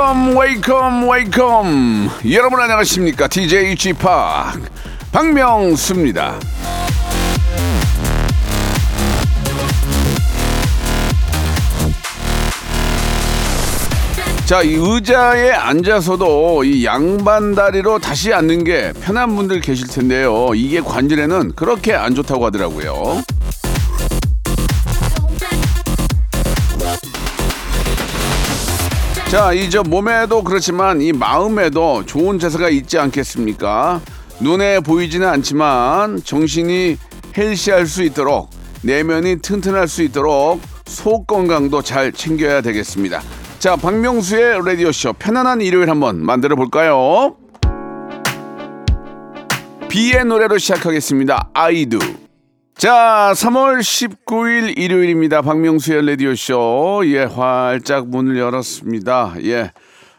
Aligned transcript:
Welcome, 0.00 0.34
welcome, 0.34 1.10
welcome. 1.10 2.10
여러분 2.32 2.58
안녕하십니까? 2.58 3.28
DJ 3.28 3.74
p 3.74 3.92
박명수입니다. 5.12 6.40
자, 14.46 14.62
이 14.62 14.72
의자에 14.72 15.50
앉아서도 15.50 16.64
이 16.64 16.86
양반 16.86 17.54
다리로 17.54 17.98
다시 17.98 18.32
앉는 18.32 18.64
게 18.64 18.94
편한 19.02 19.36
분들 19.36 19.60
계실 19.60 19.86
텐데요. 19.86 20.52
이게 20.54 20.80
관절에는 20.80 21.52
그렇게 21.54 21.92
안 21.92 22.14
좋다고 22.14 22.46
하더라고요. 22.46 23.22
자, 29.30 29.52
이 29.52 29.70
저 29.70 29.84
몸에도 29.84 30.42
그렇지만 30.42 31.00
이 31.00 31.12
마음에도 31.12 32.04
좋은 32.04 32.40
자세가 32.40 32.68
있지 32.70 32.98
않겠습니까? 32.98 34.00
눈에 34.40 34.80
보이지는 34.80 35.28
않지만 35.28 36.20
정신이 36.24 36.96
헬시할 37.36 37.86
수 37.86 38.02
있도록 38.02 38.50
내면이 38.82 39.36
튼튼할 39.40 39.86
수 39.86 40.02
있도록 40.02 40.60
속 40.86 41.28
건강도 41.28 41.80
잘 41.80 42.10
챙겨야 42.10 42.60
되겠습니다. 42.62 43.22
자, 43.60 43.76
박명수의 43.76 44.64
라디오쇼 44.64 45.12
편안한 45.12 45.60
일요일 45.60 45.90
한번 45.90 46.24
만들어 46.24 46.56
볼까요? 46.56 47.36
비의 49.88 50.24
노래로 50.24 50.58
시작하겠습니다. 50.58 51.50
아이두. 51.54 51.98
자, 52.80 53.34
3월 53.34 53.80
19일 53.80 54.78
일요일입니다. 54.78 55.42
박명수의 55.42 56.06
라디오쇼. 56.06 57.02
예, 57.08 57.24
활짝 57.24 58.08
문을 58.08 58.38
열었습니다. 58.38 59.34
예. 59.42 59.70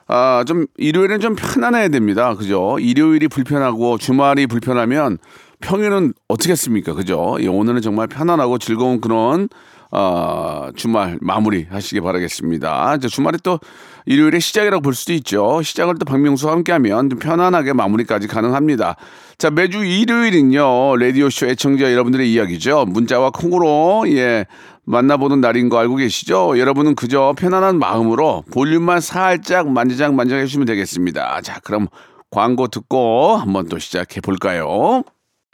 아, 0.05 0.43
좀, 0.45 0.67
일요일은 0.77 1.21
좀 1.21 1.35
편안해야 1.35 1.87
됩니다. 1.87 2.35
그죠? 2.35 2.77
일요일이 2.79 3.29
불편하고 3.29 3.97
주말이 3.97 4.45
불편하면 4.45 5.17
평일은 5.61 6.13
어떻겠습니까? 6.27 6.93
그죠? 6.93 7.35
예, 7.39 7.47
오늘은 7.47 7.81
정말 7.81 8.05
편안하고 8.05 8.59
즐거운 8.59 9.01
그런 9.01 9.49
어, 9.91 10.69
주말 10.75 11.17
마무리 11.21 11.67
하시기 11.69 11.99
바라겠습니다. 11.99 12.95
이제 12.95 13.07
주말이 13.09 13.37
또 13.43 13.59
일요일의 14.05 14.39
시작이라고 14.39 14.81
볼 14.81 14.95
수도 14.95 15.13
있죠. 15.13 15.61
시작을 15.61 15.95
또 15.99 16.05
박명수와 16.05 16.53
함께 16.53 16.71
하면 16.71 17.09
좀 17.09 17.19
편안하게 17.19 17.73
마무리까지 17.73 18.27
가능합니다. 18.27 18.95
자, 19.37 19.49
매주 19.49 19.83
일요일은요, 19.83 20.97
라디오 20.97 21.29
쇼 21.29 21.47
애청자 21.47 21.91
여러분들의 21.91 22.31
이야기죠. 22.31 22.85
문자와 22.85 23.31
콩으로, 23.31 24.05
예, 24.07 24.45
만나보는 24.85 25.41
날인 25.41 25.69
거 25.69 25.77
알고 25.77 25.97
계시죠? 25.97 26.57
여러분은 26.57 26.95
그저 26.95 27.33
편안한 27.37 27.77
마음으로 27.77 28.43
볼륨만 28.51 29.01
살짝 29.01 29.69
만지작 29.69 30.13
만지작 30.13 30.39
해주시면 30.39 30.65
되겠습니다. 30.67 31.41
자, 31.41 31.59
그럼 31.63 31.87
광고 32.29 32.67
듣고 32.67 33.35
한번 33.35 33.67
또 33.67 33.77
시작해 33.77 34.21
볼까요? 34.21 35.03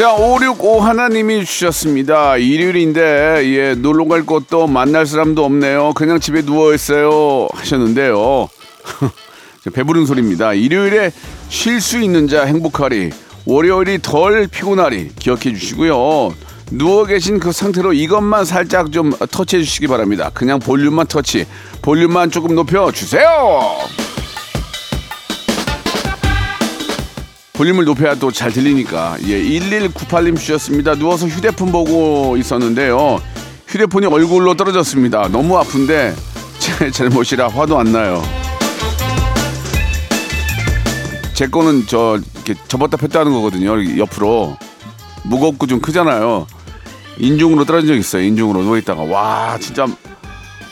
자, 0.00 0.14
565 0.14 0.80
하나님이 0.80 1.44
주셨습니다. 1.44 2.38
일요일인데, 2.38 3.42
예, 3.44 3.74
놀러 3.74 4.06
갈 4.06 4.24
곳도 4.24 4.66
만날 4.66 5.04
사람도 5.04 5.44
없네요. 5.44 5.92
그냥 5.92 6.18
집에 6.18 6.40
누워있어요. 6.40 7.48
하셨는데요. 7.52 8.48
배부른 9.74 10.06
소리입니다. 10.06 10.54
일요일에 10.54 11.12
쉴 11.50 11.82
수 11.82 12.00
있는 12.00 12.28
자 12.28 12.46
행복하리. 12.46 13.10
월요일이 13.44 13.98
덜 14.00 14.46
피곤하리. 14.46 15.10
기억해 15.18 15.52
주시고요. 15.52 16.34
누워 16.70 17.04
계신 17.04 17.38
그 17.38 17.52
상태로 17.52 17.92
이것만 17.92 18.46
살짝 18.46 18.92
좀 18.92 19.12
터치해 19.30 19.62
주시기 19.62 19.86
바랍니다. 19.86 20.30
그냥 20.32 20.60
볼륨만 20.60 21.08
터치. 21.08 21.44
볼륨만 21.82 22.30
조금 22.30 22.54
높여 22.54 22.90
주세요. 22.90 23.76
볼륨을 27.60 27.84
높여야 27.84 28.14
또 28.14 28.30
잘 28.32 28.50
들리니까. 28.50 29.18
예, 29.26 29.42
1198님 29.42 30.34
주셨습니다. 30.38 30.94
누워서 30.94 31.26
휴대폰 31.26 31.70
보고 31.70 32.38
있었는데요. 32.38 33.20
휴대폰이 33.68 34.06
얼굴로 34.06 34.54
떨어졌습니다. 34.54 35.28
너무 35.30 35.58
아픈데 35.58 36.14
제 36.58 36.88
잘못이라 36.90 37.48
화도 37.48 37.78
안 37.78 37.92
나요. 37.92 38.22
제 41.34 41.48
거는 41.48 41.84
저 41.86 42.18
이렇게 42.34 42.54
접었다 42.66 42.96
폈다 42.96 43.20
하는 43.20 43.32
거거든요. 43.32 43.98
옆으로 43.98 44.56
무겁고 45.24 45.66
좀 45.66 45.80
크잖아요. 45.82 46.46
인중으로 47.18 47.66
떨어진 47.66 47.88
적 47.88 47.94
있어요. 47.94 48.22
인중으로 48.22 48.62
누워 48.62 48.78
있다가 48.78 49.02
와 49.02 49.58
진짜 49.60 49.84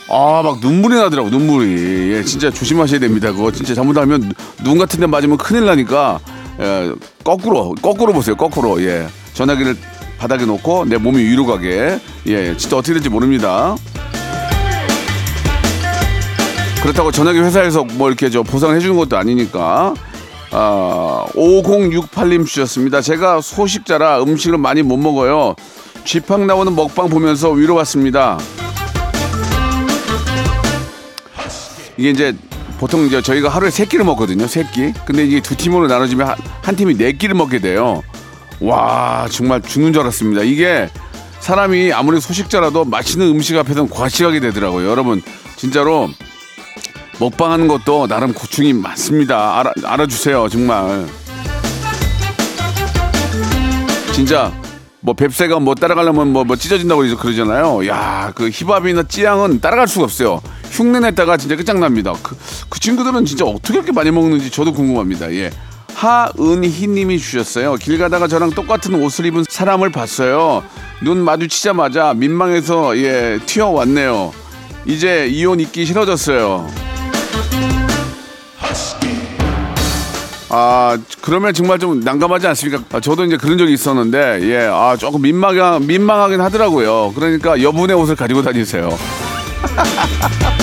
아 0.09 0.41
막 0.43 0.61
눈물이 0.61 0.95
나더라고 0.95 1.29
눈물이 1.29 2.15
예, 2.15 2.25
진짜 2.25 2.51
조심하셔야 2.51 2.99
됩니다. 2.99 3.31
그거 3.31 3.53
진짜 3.53 3.75
잘못하면 3.75 4.33
눈 4.65 4.79
같은 4.79 5.01
데 5.01 5.07
맞으면 5.07 5.37
큰일 5.37 5.67
나니까 5.67 6.19
예, 6.61 6.93
거꾸로 7.25 7.75
거꾸로 7.81 8.13
보세요. 8.13 8.37
거꾸로 8.37 8.83
예 8.83 9.07
전화기를 9.35 9.77
바닥에 10.19 10.45
놓고 10.45 10.87
내 10.87 10.97
몸이 10.97 11.23
위로 11.23 11.47
가게 11.47 11.99
예 12.27 12.57
진짜 12.57 12.77
어떻게 12.77 12.95
될지 12.95 13.09
모릅니다. 13.09 13.77
그렇다고 16.83 17.11
전화기 17.11 17.39
회사에서 17.41 17.85
뭐 17.85 18.09
이렇게 18.09 18.31
저 18.31 18.43
보상을 18.43 18.75
해주는 18.75 18.97
것도 18.97 19.17
아니니까. 19.17 19.95
아, 20.51 21.27
5068님 21.35 22.47
주셨습니다. 22.47 23.03
제가 23.03 23.41
소식자라 23.41 24.23
음식을 24.23 24.57
많이 24.57 24.83
못 24.83 24.97
먹어요. 24.97 25.55
쥐팡 26.05 26.47
나오는 26.47 26.75
먹방 26.75 27.09
보면서 27.09 27.51
위로받습니다. 27.51 28.39
이게 31.99 32.11
이제 32.11 32.35
보통 32.79 33.05
이제 33.07 33.21
저희가 33.21 33.49
하루에 33.49 33.71
세 33.71 33.85
끼를 33.85 34.05
먹거든요. 34.05 34.47
세 34.47 34.65
끼. 34.65 34.93
근데 35.05 35.25
이게 35.25 35.41
두 35.41 35.57
팀으로 35.57 35.89
나눠지면 35.89 36.29
한, 36.29 36.37
한 36.63 36.77
팀이 36.77 36.97
네 36.97 37.13
끼를 37.13 37.35
먹게 37.35 37.59
돼요. 37.59 38.03
와, 38.61 39.27
정말 39.31 39.61
죽는 39.63 39.93
줄 39.93 40.03
알았습니다. 40.03 40.43
이게 40.43 40.89
사람이 41.41 41.93
아무리 41.93 42.21
소식자라도 42.21 42.85
맛있는 42.85 43.27
음식 43.29 43.57
앞에서는 43.57 43.91
과식하게 43.91 44.41
되더라고요. 44.41 44.89
여러분, 44.89 45.23
진짜로 45.57 46.09
먹방하는 47.19 47.67
것도 47.67 48.07
나름 48.07 48.33
고충이 48.33 48.73
많습니다. 48.75 49.59
알아, 49.59 49.73
알아주세요, 49.85 50.49
정말. 50.49 51.07
진짜 54.13 54.53
뭐 55.01 55.15
뱁새가 55.15 55.59
뭐 55.61 55.75
따라가려면 55.75 56.33
뭐, 56.33 56.45
뭐 56.45 56.57
찢어진다고 56.57 57.03
그러잖아요. 57.17 57.87
야, 57.89 58.33
그 58.35 58.51
힙합이나 58.51 59.05
찌양은 59.05 59.61
따라갈 59.61 59.89
수가 59.89 60.05
없어요. 60.05 60.43
흉내 60.71 61.01
냈다가 61.01 61.37
진짜 61.37 61.57
끝장납니다. 61.57 62.15
그, 62.23 62.37
그 62.69 62.81
친구들은 62.81 63.25
진짜 63.25 63.45
어떻게 63.45 63.79
이렇게 63.79 63.93
많이 63.93 64.11
먹는지 64.11 64.51
저도 64.51 64.73
궁금합니다. 64.73 65.33
예. 65.35 65.51
하은희님이 65.95 67.19
주셨어요. 67.19 67.75
길 67.75 67.99
가다가 67.99 68.29
저랑 68.29 68.51
똑같은 68.51 68.95
옷을 68.95 69.27
입은 69.27 69.45
사람을 69.49 69.91
봤어요. 69.91 70.63
눈 71.03 71.19
마주치자마자 71.19 72.15
민망해서 72.15 72.97
예 72.99 73.41
튀어왔네요. 73.47 74.33
이제 74.87 75.27
이옷 75.27 75.61
입기 75.61 75.85
싫어졌어요. 75.85 76.69
아 80.51 80.97
그러면 81.21 81.53
정말 81.53 81.79
좀 81.79 82.01
난감하지 82.01 82.47
않습니까? 82.47 82.83
아, 82.93 83.01
저도 83.01 83.25
이제 83.25 83.37
그런 83.37 83.59
적이 83.59 83.75
있었는데 83.75 84.41
예, 84.43 84.69
아 84.71 84.97
조금 84.97 85.21
민망하 85.21 85.79
민망하긴 85.79 86.41
하더라고요. 86.41 87.13
그러니까 87.15 87.61
여분의 87.61 87.97
옷을 87.97 88.15
가지고 88.17 88.43
다니세요. 88.43 88.89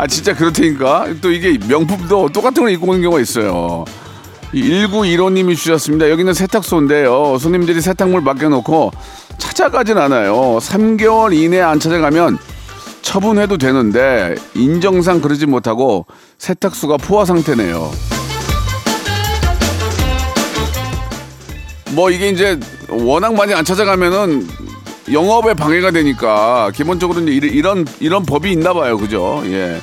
아 0.00 0.06
진짜 0.06 0.34
그렇다니까 0.34 1.08
또 1.20 1.30
이게 1.30 1.58
명품도 1.58 2.30
똑같은 2.30 2.62
걸 2.62 2.72
입고 2.72 2.86
오는 2.88 3.02
경우가 3.02 3.20
있어요. 3.20 3.84
1915님이 4.54 5.54
주셨습니다. 5.54 6.08
여기는 6.08 6.32
세탁소인데요. 6.32 7.36
손님들이 7.38 7.82
세탁물 7.82 8.22
맡겨놓고 8.22 8.92
찾아가진 9.36 9.98
않아요. 9.98 10.56
3개월 10.58 11.34
이내 11.34 11.60
안 11.60 11.78
찾아가면 11.78 12.38
처분해도 13.02 13.58
되는데 13.58 14.36
인정상 14.54 15.20
그러지 15.20 15.44
못하고 15.44 16.06
세탁소가 16.38 16.96
포화 16.96 17.26
상태네요. 17.26 17.90
뭐 21.90 22.10
이게 22.10 22.30
이제 22.30 22.58
워낙 22.88 23.34
많이 23.34 23.52
안 23.52 23.66
찾아가면은 23.66 24.48
영업에 25.12 25.54
방해가 25.54 25.90
되니까 25.90 26.70
기본적으로 26.74 27.20
이제 27.28 27.46
이런 27.48 27.84
이런, 27.98 28.24
법이 28.24 28.52
있나 28.52 28.72
봐요. 28.72 28.96
그죠? 28.96 29.42
예. 29.46 29.80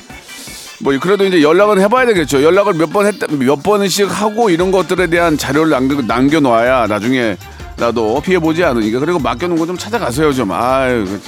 뭐 0.79 0.97
그래도 0.99 1.25
이제 1.25 1.41
연락은 1.41 1.81
해봐야 1.81 2.05
되겠죠. 2.05 2.43
연락을 2.43 2.73
몇 2.75 2.91
번 2.91 3.07
했다 3.07 3.25
몇 3.31 3.61
번씩 3.63 4.09
하고 4.09 4.49
이런 4.49 4.71
것들에 4.71 5.07
대한 5.07 5.37
자료를 5.37 5.71
남겨 5.71 6.01
남겨놔야 6.01 6.87
나중에 6.87 7.35
나도 7.77 8.21
피해 8.21 8.39
보지 8.39 8.63
않으니까 8.63 8.99
그리고 8.99 9.19
맡겨놓은 9.19 9.57
거 9.59 9.65
좀 9.65 9.77
찾아가세요 9.77 10.31
좀. 10.33 10.51
아유. 10.51 11.03
그 11.05 11.21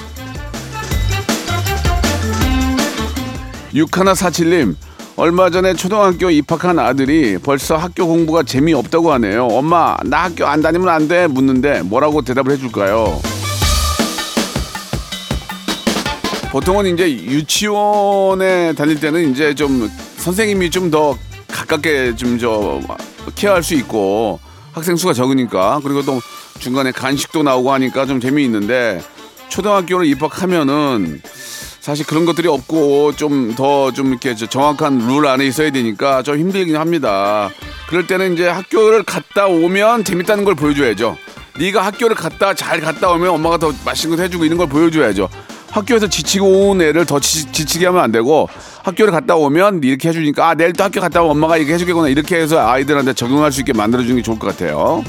육하나 3.74 4.16
사칠님 4.16 4.76
얼마 5.16 5.50
전에 5.50 5.74
초등학교 5.74 6.30
입학한 6.30 6.80
아들이 6.80 7.38
벌써 7.38 7.76
학교 7.76 8.08
공부가 8.08 8.42
재미없다고 8.44 9.12
하네요. 9.14 9.48
엄마 9.48 9.98
나 10.06 10.24
학교 10.24 10.46
안 10.46 10.62
다니면 10.62 10.88
안 10.90 11.08
돼 11.08 11.28
묻는데 11.28 11.82
뭐라고 11.82 12.22
대답을 12.22 12.54
해줄까요? 12.54 13.20
보통은 16.52 16.88
이제 16.88 17.12
유치원에 17.12 18.74
다닐 18.74 19.00
때는 19.00 19.32
이제 19.32 19.54
좀 19.54 19.90
선생님이 20.18 20.70
좀 20.72 20.90
더 20.90 21.16
가깝게 21.48 22.16
좀 22.16 22.40
저 22.40 22.80
케어할 23.36 23.62
수 23.62 23.76
있고 23.76 24.40
학생 24.74 24.96
수가 24.96 25.14
적으니까 25.14 25.80
그리고 25.84 26.02
또 26.04 26.20
중간에 26.60 26.92
간식도 26.92 27.44
나오고 27.44 27.72
하니까 27.74 28.06
좀 28.06 28.20
재미있는데 28.20 29.02
초등학교를 29.50 30.06
입학하면은 30.08 31.22
사실 31.80 32.06
그런 32.06 32.26
것들이 32.26 32.48
없고 32.48 33.16
좀 33.16 33.54
더좀 33.56 34.08
이렇게 34.08 34.36
정확한 34.36 35.08
룰 35.08 35.28
안에 35.28 35.46
있어야 35.46 35.72
되니까 35.72 36.24
좀 36.24 36.38
힘들긴 36.38 36.76
합니다. 36.78 37.50
그럴 37.88 38.08
때는 38.08 38.34
이제 38.34 38.48
학교를 38.48 39.04
갔다 39.04 39.48
오면 39.48 40.04
재밌다는 40.04 40.46
걸 40.46 40.56
보여줘야죠. 40.56 41.18
네가 41.60 41.86
학교를 41.86 42.16
갔다 42.16 42.54
잘 42.54 42.80
갔다 42.80 43.10
오면 43.12 43.30
엄마가 43.30 43.58
더 43.58 43.74
맛있는 43.86 44.18
거 44.18 44.24
해주고 44.24 44.46
이런 44.46 44.58
걸 44.58 44.68
보여줘야죠. 44.68 45.30
학교에서 45.72 46.08
지치고 46.08 46.70
온 46.70 46.82
애를 46.82 47.06
더 47.06 47.20
지, 47.20 47.52
치게 47.52 47.86
하면 47.88 48.02
안 48.02 48.12
되고 48.12 48.50
학교를 48.84 49.12
갔다 49.12 49.36
오면 49.36 49.82
이렇게 49.84 50.10
해주니까 50.10 50.50
아 50.50 50.54
내일 50.56 50.74
또 50.74 50.84
학교 50.84 51.00
갔다 51.02 51.22
오면 51.22 51.32
엄마가 51.32 51.58
이렇게 51.58 51.74
해주겠구나 51.74 52.08
이렇게 52.10 52.38
해서 52.38 52.60
아이들한테 52.68 53.14
적응할 53.14 53.52
수 53.52 53.62
있게 53.62 53.74
만들어주는 53.74 54.16
게 54.18 54.22
좋을 54.22 54.40
것 54.40 54.48
같아요. 54.48 55.04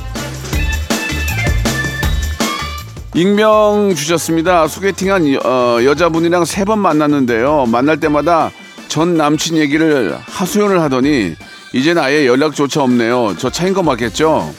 익명 3.14 3.94
주셨습니다. 3.96 4.68
소개팅한 4.68 5.36
어, 5.44 5.78
여자분이랑 5.82 6.44
세 6.44 6.64
번 6.64 6.78
만났는데요. 6.78 7.66
만날 7.66 7.98
때마다 7.98 8.50
전 8.88 9.16
남친 9.16 9.56
얘기를 9.56 10.16
하소연을 10.26 10.80
하더니 10.80 11.34
이제는 11.72 12.02
아예 12.02 12.26
연락조차 12.26 12.82
없네요. 12.82 13.34
저 13.38 13.50
차인 13.50 13.72
거 13.74 13.82
맞겠죠? 13.82 14.52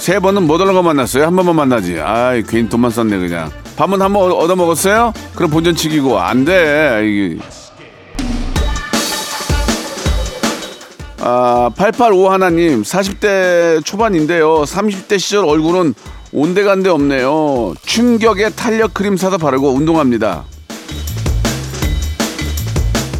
세 0.00 0.18
번은 0.18 0.46
못 0.46 0.58
얻은 0.60 0.72
거 0.72 0.82
만났어요. 0.82 1.26
한 1.26 1.36
번만 1.36 1.56
만나지. 1.56 2.00
아이 2.00 2.42
괜히 2.42 2.68
돈만 2.68 2.90
썼네 2.90 3.18
그냥. 3.18 3.50
밥은 3.76 4.00
한 4.00 4.12
번 4.12 4.32
얻어 4.32 4.56
먹었어요? 4.56 5.12
그럼 5.34 5.50
본전 5.50 5.74
치기고 5.76 6.18
안 6.18 6.44
돼. 6.46 7.02
이게. 7.04 7.38
아, 11.22 11.70
885 11.76 12.30
하나님, 12.30 12.82
40대 12.82 13.84
초반인데요. 13.84 14.62
30대 14.62 15.18
시절 15.18 15.44
얼굴은 15.44 15.92
온데간데 16.32 16.88
없네요. 16.88 17.74
충격에 17.84 18.48
탄력 18.50 18.94
크림 18.94 19.18
사서 19.18 19.36
바르고 19.36 19.70
운동합니다. 19.70 20.44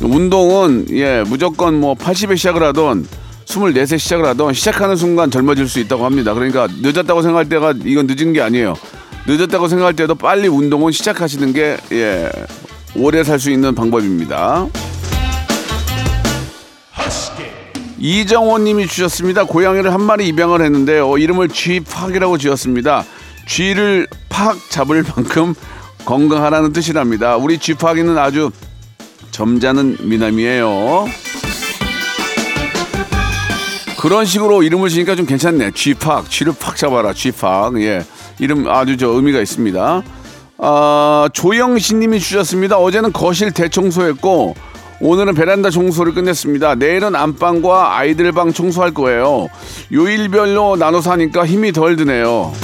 운동은, 0.03 0.87
예, 0.93 1.23
무조건 1.27 1.79
뭐 1.79 1.95
80에 1.95 2.39
시작을 2.39 2.63
하던 2.63 3.07
24세 3.51 3.99
시작을 3.99 4.25
하던 4.27 4.55
시작하는 4.55 4.97
순간 4.97 5.31
젊어질 5.31 5.69
수 5.69 5.81
있다고 5.81 6.05
합니다. 6.05 6.35
그러니까 6.35 6.69
늦었다고 6.81 7.23
생각할 7.23 7.49
때가 7.49 7.75
이건 7.85 8.07
늦은 8.07 8.33
게 8.33 8.41
아니에요. 8.41 8.75
늦었다고 9.27 9.69
생각할 9.69 9.95
때도 9.95 10.15
빨리 10.15 10.49
운동은 10.49 10.93
시작하시는 10.93 11.53
게, 11.53 11.77
예, 11.93 12.31
오래 12.95 13.23
살 13.25 13.39
수 13.39 13.51
있는 13.51 13.75
방법입니다. 13.75 14.67
이정원 17.99 18.65
님이 18.65 18.87
주셨습니다. 18.87 19.45
고양이를 19.45 19.93
한 19.93 20.01
마리 20.03 20.27
입양을 20.29 20.63
했는데요. 20.63 21.19
이름을 21.19 21.49
쥐팍이라고 21.49 22.39
지었습니다. 22.39 23.05
쥐를 23.47 24.07
팍 24.31 24.57
잡을 24.71 25.03
만큼 25.03 25.55
건강하라는 26.07 26.73
뜻이랍니다. 26.73 27.37
우리 27.37 27.59
쥐팍이는 27.59 28.17
아주 28.17 28.51
점잖은 29.33 29.99
미남이에요. 30.03 31.07
그런 34.01 34.25
식으로 34.25 34.63
이름을 34.63 34.89
지니까 34.89 35.15
좀 35.15 35.27
괜찮네. 35.27 35.73
쥐팍, 35.73 36.31
쥐를 36.31 36.55
팍 36.59 36.75
잡아라. 36.79 37.13
쥐팍. 37.13 37.79
예. 37.83 38.03
이름 38.39 38.67
아주 38.67 38.97
저 38.97 39.09
의미가 39.09 39.41
있습니다. 39.41 40.03
아, 40.57 41.29
조영신 41.35 42.01
님이 42.01 42.19
주셨습니다. 42.19 42.79
어제는 42.79 43.13
거실 43.13 43.51
대청소했고 43.53 44.55
오늘은 45.03 45.35
베란다 45.35 45.69
청소를 45.69 46.15
끝냈습니다. 46.15 46.77
내일은 46.77 47.15
안방과 47.15 47.99
아이들 47.99 48.33
방 48.33 48.55
청소할 48.55 48.95
거예요. 48.95 49.49
요일별로 49.93 50.77
나눠서 50.77 51.11
하니까 51.13 51.45
힘이 51.45 51.71
덜 51.73 51.97
드네요. 51.97 52.55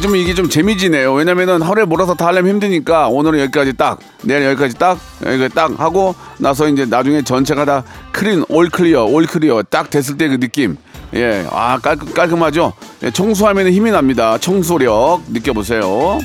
좀 0.00 0.16
이게 0.16 0.34
좀 0.34 0.48
재미지네요. 0.48 1.12
왜냐면은 1.14 1.62
하루에 1.62 1.84
몰아서 1.84 2.14
다 2.14 2.26
하려면 2.26 2.54
힘드니까 2.54 3.08
오늘은 3.08 3.38
여기까지 3.40 3.74
딱, 3.74 3.98
내일 4.22 4.44
여기까지 4.44 4.76
딱, 4.78 4.98
여기 5.26 5.48
딱 5.48 5.78
하고 5.78 6.14
나서 6.38 6.68
이제 6.68 6.84
나중에 6.84 7.22
전체가 7.22 7.64
다 7.64 7.84
clean, 8.12 8.44
all 8.48 8.68
clear, 8.68 9.04
all 9.04 9.26
clear 9.26 9.62
딱 9.64 9.90
됐을 9.90 10.16
때 10.16 10.28
그 10.28 10.38
느낌. 10.40 10.76
예, 11.14 11.46
아 11.50 11.78
깔끔, 11.78 12.12
깔끔하죠. 12.14 12.72
예, 13.02 13.10
청소하면 13.10 13.68
힘이 13.70 13.90
납니다. 13.90 14.38
청소력 14.38 15.22
느껴보세요. 15.28 16.18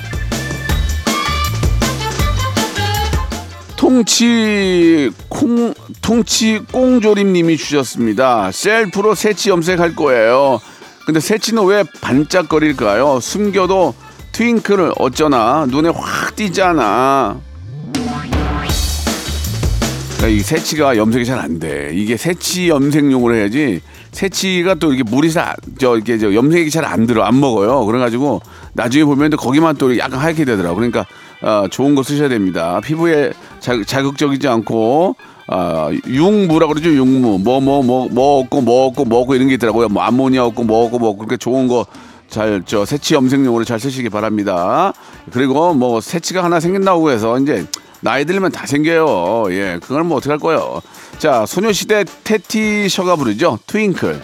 통치 3.75 5.12
콩 5.29 5.74
통치 6.01 6.62
꽁조림님이 6.71 7.57
주셨습니다. 7.57 8.50
셀프로 8.51 9.13
새치 9.13 9.50
염색할 9.50 9.95
거예요. 9.95 10.59
근데 11.07 11.21
새치는 11.21 11.63
왜 11.63 11.85
반짝거릴까요? 12.01 13.21
숨겨도 13.21 13.95
트윙클을 14.33 14.91
어쩌나 14.97 15.65
눈에 15.69 15.87
확 15.87 16.35
띄잖아. 16.35 17.39
그러니까 20.17 20.27
이 20.27 20.39
새치가 20.41 20.97
염색이 20.97 21.23
잘 21.23 21.39
안 21.39 21.59
돼. 21.59 21.91
이게 21.93 22.17
새치 22.17 22.67
염색용으로 22.67 23.35
해야지. 23.35 23.79
새치가 24.11 24.73
또 24.73 24.91
이렇게 24.91 25.09
물이 25.09 25.31
잘, 25.31 25.55
저, 25.79 25.95
이렇게 25.95 26.17
저 26.17 26.33
염색이 26.33 26.71
잘 26.71 26.83
안 26.83 27.07
들어, 27.07 27.23
안 27.23 27.39
먹어요. 27.39 27.85
그래가지고 27.85 28.41
나중에 28.73 29.05
보면 29.05 29.29
또 29.29 29.37
거기만 29.37 29.77
또 29.77 29.97
약간 29.97 30.19
하얗게 30.19 30.43
되더라고. 30.43 30.75
그러니까, 30.75 31.05
어, 31.41 31.67
좋은 31.71 31.95
거 31.95 32.03
쓰셔야 32.03 32.27
됩니다. 32.27 32.81
피부에 32.83 33.31
자, 33.61 33.81
자극적이지 33.85 34.45
않고, 34.49 35.15
아, 35.48 35.89
융무라고 36.06 36.74
그러죠, 36.74 36.89
융무. 36.89 37.39
뭐, 37.39 37.62
뭐, 37.62 37.82
뭐, 37.82 38.08
뭐 38.10 38.39
없고, 38.39 38.62
뭐 38.62 38.88
없고, 38.88 39.06
뭐 39.06 39.22
없고 39.22 39.36
이런 39.36 39.48
게 39.48 39.56
있더라고요. 39.56 39.89
뭐, 39.89 40.04
암모니아 40.04 40.46
없고, 40.46 40.63
뭐 40.63 40.86
없고, 40.86 41.00
뭐 41.00 41.10
없고, 41.10 41.20
그렇게 41.20 41.38
좋은 41.38 41.68
거 41.68 41.86
잘, 42.30 42.63
저, 42.66 42.86
새치 42.86 43.13
염색용으로 43.13 43.63
잘 43.63 43.80
쓰시기 43.80 44.10
바랍니다. 44.10 44.94
그리고 45.32 45.74
뭐, 45.74 46.01
새치가 46.01 46.44
하나 46.44 46.60
생긴다고 46.60 47.12
해서 47.12 47.39
이제 47.39 47.66
나이 48.01 48.25
들면 48.25 48.51
다 48.51 48.66
생겨요. 48.66 49.46
예, 49.51 49.80
그걸 49.82 50.04
뭐 50.04 50.18
어떡할 50.18 50.39
거예요. 50.39 50.82
자, 51.18 51.46
소녀시대 51.46 52.06
테티셔가 52.24 53.16
부르죠. 53.16 53.60
트윙클. 53.68 54.22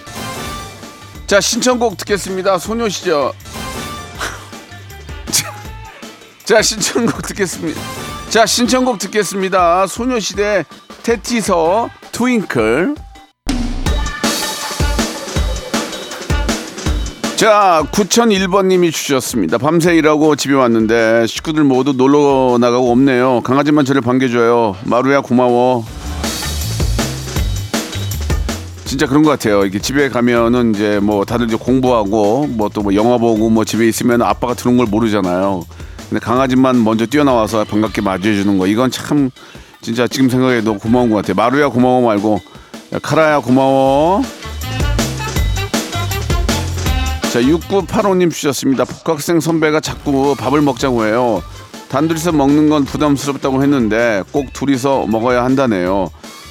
자, 1.25 1.42
신청곡 1.42 1.98
듣겠습니다. 1.98 2.58
소녀시절. 2.58 3.32
자, 5.32 5.53
자, 6.44 6.62
신청곡 6.62 7.22
듣겠습니다. 7.24 7.82
자, 8.30 8.46
신청곡 8.46 9.00
듣겠습니다. 9.00 9.88
소녀시대 9.88 10.65
테티서 11.03 11.89
트윙클. 12.13 12.95
자, 17.36 17.83
9001번님이 17.91 18.93
주셨습니다. 18.93 19.57
밤새 19.57 19.95
일하고 19.95 20.38
집에 20.38 20.53
왔는데 20.53 21.27
식구들 21.27 21.65
모두 21.65 21.91
놀러 21.91 22.57
나가고 22.57 22.89
없네요. 22.89 23.41
강아지만 23.41 23.83
저를 23.83 24.00
반겨줘요. 24.00 24.77
마루야 24.86 25.19
고마워. 25.19 25.83
진짜 28.86 29.05
그런 29.05 29.24
것 29.24 29.31
같아요. 29.31 29.65
이게 29.65 29.79
집에 29.79 30.07
가면은 30.07 30.74
이제 30.74 31.01
뭐 31.01 31.25
다들 31.25 31.48
이제 31.48 31.57
공부하고 31.57 32.48
뭐 32.48 32.69
또뭐 32.69 32.95
영화 32.95 33.17
보고 33.17 33.50
뭐 33.50 33.65
집에 33.65 33.89
있으면 33.89 34.22
아빠가 34.22 34.53
들어온 34.53 34.77
걸 34.77 34.86
모르잖아요. 34.86 35.65
근데 36.10 36.24
강아지만 36.24 36.81
먼저 36.81 37.05
뛰어나와서 37.05 37.65
반갑게 37.65 38.01
맞이해주는 38.01 38.57
거 38.57 38.67
이건 38.67 38.89
참 38.89 39.31
진짜 39.83 40.07
지금 40.07 40.29
생각해도 40.29 40.77
고마운 40.79 41.09
것 41.09 41.17
같아. 41.17 41.33
마루야 41.33 41.67
고마워 41.67 42.01
말고 42.01 42.41
야, 42.93 42.99
카라야 43.01 43.39
고마워. 43.39 44.21
자, 47.31 47.41
6985님 47.41 48.31
주셨습니다. 48.31 48.85
복학생 48.85 49.39
선배가 49.39 49.79
자꾸 49.81 50.35
밥을 50.37 50.61
먹자고 50.61 51.05
해요. 51.05 51.41
단둘이서 51.89 52.31
먹는 52.31 52.69
건 52.69 52.85
부담스럽다고 52.85 53.61
했는데 53.61 54.23
꼭 54.31 54.53
둘이서 54.53 55.07
먹어야 55.07 55.43
한다네요. 55.43 56.09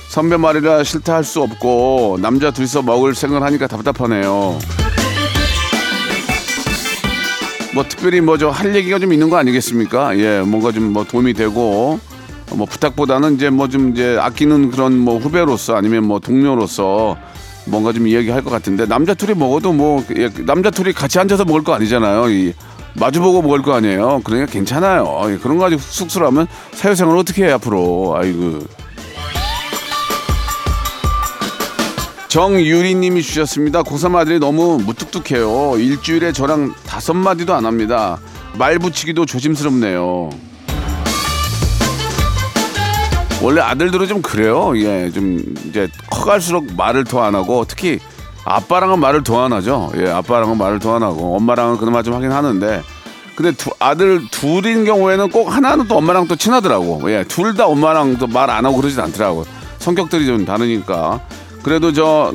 선배 0.09 0.37
말이라 0.37 0.85
싫다 0.85 1.15
할 1.15 1.25
수 1.25 1.41
없고 1.41 2.19
남자 2.21 2.51
둘이서 2.51 2.83
먹을 2.83 3.15
생각을 3.15 3.47
하니까 3.47 3.67
답답하네요. 3.67 4.59
뭐 7.75 7.85
특별히 7.89 8.21
뭐 8.21 8.37
저 8.37 8.51
할 8.51 8.75
얘기가 8.75 8.99
좀 8.99 9.13
있는 9.15 9.31
거 9.31 9.37
아니겠습니까? 9.39 10.19
예, 10.19 10.41
뭔가 10.43 10.71
좀 10.73 10.93
뭐 10.93 11.05
도움이 11.05 11.33
되고 11.33 11.99
뭐 12.55 12.67
부탁보다는 12.67 13.35
이제 13.35 13.51
뭐 13.51 13.69
좀 13.69 13.93
이제 13.93 14.19
아끼는 14.21 14.71
그런 14.71 14.99
뭐 14.99 15.19
후배로서 15.19 15.75
아니면 15.77 16.05
뭐 16.05 16.19
동료로서 16.19 17.17
뭔가 17.67 17.93
좀 17.93 18.07
이야기할 18.07 18.43
것 18.43 18.51
같은데 18.51 18.87
남자 18.87 19.15
둘이 19.15 19.35
먹어도 19.35 19.73
뭐 19.73 20.05
예, 20.17 20.29
남자 20.45 20.71
둘이 20.71 20.93
같이 20.93 21.19
앉아서 21.19 21.45
먹을 21.45 21.63
거 21.63 21.73
아니잖아요. 21.75 22.29
이 22.31 22.53
마주보고 22.95 23.41
먹을 23.43 23.63
거 23.63 23.73
아니에요. 23.75 24.21
그러니까 24.25 24.51
괜찮아요. 24.53 25.23
예, 25.31 25.39
그런 25.39 25.57
거 25.59 25.65
가지고 25.65 25.81
쑥스러우면 25.81 26.47
사회생활 26.73 27.17
어떻게 27.17 27.47
해 27.47 27.53
앞으로? 27.53 28.15
아이고. 28.17 28.61
정유리님이 32.29 33.23
주셨습니다. 33.23 33.83
고3 33.83 34.17
아들이 34.17 34.39
너무 34.39 34.79
무뚝뚝해요. 34.85 35.77
일주일에 35.79 36.33
저랑 36.33 36.75
다섯 36.87 37.13
마디도 37.15 37.55
안 37.55 37.67
합니다. 37.67 38.19
말 38.59 38.79
붙이기도 38.79 39.27
조심스럽네요. 39.27 40.31
원래 43.43 43.61
아들들은 43.61 44.07
좀 44.09 44.23
그래요. 44.23 44.73
예, 44.77 45.11
좀 45.11 45.43
이제 45.69 45.89
커갈수록 46.11 46.67
말을 46.77 47.05
더 47.05 47.21
안 47.23 47.35
하고 47.35 47.65
특히 47.67 47.99
아빠랑은 48.45 48.99
말을 49.01 49.23
더 49.25 49.41
안 49.45 49.53
하죠. 49.53 49.91
예, 49.97 50.09
아빠랑은 50.09 50.57
말을 50.59 50.79
더 50.79 50.95
안 50.97 51.03
하고 51.03 51.37
엄마랑은 51.37 51.77
그나마 51.77 52.03
좀 52.03 52.15
하긴 52.15 52.31
하는데 52.33 52.83
근데 53.35 53.51
두, 53.53 53.71
아들 53.79 54.21
둘인 54.31 54.85
경우에는 54.85 55.31
꼭 55.31 55.49
하나는 55.49 55.89
또 55.89 55.97
엄마랑 55.97 56.29
또 56.29 56.37
친하더라고. 56.37 57.11
예, 57.11 57.25
둘 57.25 57.55
다 57.57 57.67
엄마랑 57.67 58.19
또 58.19 58.27
말 58.27 58.51
안 58.51 58.65
하고 58.65 58.77
그러진 58.77 59.01
않더라고. 59.01 59.45
성격들이 59.79 60.27
좀 60.27 60.45
다르니까. 60.45 61.21
그래도 61.63 61.93
저 61.93 62.33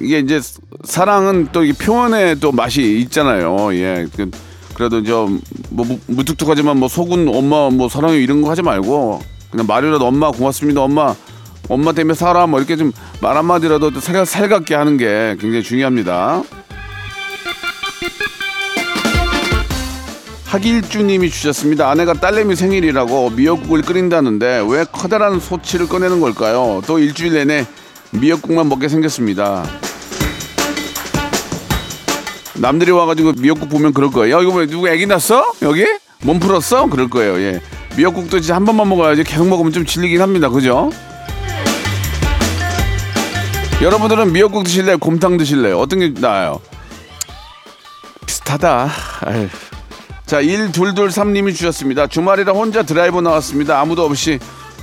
이게 0.00 0.18
이제 0.18 0.40
사랑은 0.84 1.48
또 1.52 1.64
이게 1.64 1.72
표현에 1.72 2.34
또 2.36 2.52
맛이 2.52 2.98
있잖아요. 3.00 3.74
예. 3.74 4.06
그, 4.16 4.30
그래도 4.74 5.02
저뭐 5.04 5.98
무뚝뚝하지만 6.08 6.76
뭐 6.78 6.88
속은 6.88 7.28
엄마 7.34 7.70
뭐 7.70 7.88
사랑해 7.88 8.18
이런 8.18 8.42
거 8.42 8.50
하지 8.50 8.60
말고 8.62 9.22
그냥 9.54 9.66
말이라도 9.68 10.04
엄마 10.04 10.32
고맙습니다 10.32 10.80
엄마 10.80 11.14
엄마 11.68 11.92
때문에 11.92 12.14
살아 12.14 12.46
뭐 12.46 12.58
이렇게 12.58 12.76
좀 12.76 12.92
말 13.24 13.38
한마디라도 13.38 14.00
살, 14.00 14.26
살갑게 14.26 14.74
하는 14.74 14.98
게 14.98 15.34
굉장히 15.40 15.62
중요합니다. 15.62 16.42
하길주님이 20.44 21.30
주셨습니다. 21.30 21.88
아내가 21.90 22.12
딸내미 22.12 22.54
생일이라고 22.54 23.30
미역국을 23.30 23.80
끓인다는데 23.80 24.62
왜 24.68 24.84
커다란 24.92 25.40
소치를 25.40 25.88
꺼내는 25.88 26.20
걸까요? 26.20 26.82
또 26.86 26.98
일주일 26.98 27.32
내내 27.32 27.66
미역국만 28.10 28.68
먹게 28.68 28.88
생겼습니다. 28.88 29.64
남들이 32.56 32.90
와가지고 32.90 33.32
미역국 33.38 33.70
보면 33.70 33.94
그럴 33.94 34.10
거예요. 34.10 34.36
야, 34.36 34.42
이거 34.42 34.52
뭐 34.52 34.66
누구 34.66 34.88
애기 34.88 35.06
낳았어? 35.06 35.50
여기? 35.62 35.86
몸 36.22 36.38
풀었어? 36.38 36.86
그럴 36.90 37.08
거예요. 37.08 37.38
예. 37.40 37.60
미역국도 37.96 38.40
진짜 38.40 38.56
한 38.56 38.64
번만 38.64 38.88
먹어야지 38.88 39.24
계속 39.24 39.46
먹으면 39.48 39.72
좀 39.72 39.86
질리긴 39.86 40.20
합니다. 40.20 40.48
그죠? 40.48 40.90
여러분들은 43.82 44.32
미역국 44.32 44.64
드실래요? 44.64 44.98
곰탕 44.98 45.36
드실래요? 45.36 45.78
어떤 45.78 45.98
게 46.00 46.12
나아요? 46.18 46.60
비슷하다. 48.26 48.90
아유. 49.20 49.48
자, 50.26 50.40
1223님이 50.42 51.54
주셨습니다. 51.54 52.06
주말이라 52.06 52.52
혼자 52.52 52.82
드라이브 52.82 53.20
나왔습니다. 53.20 53.78
아무도 53.78 54.04
없이 54.04 54.38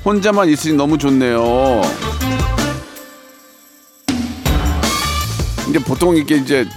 혼자만 0.06 0.50
있으니 0.50 0.76
너무 0.76 0.98
좋네요. 0.98 1.82
이제 5.70 5.80
보통 5.80 6.16
이렇게 6.16 6.36
이제 6.36 6.68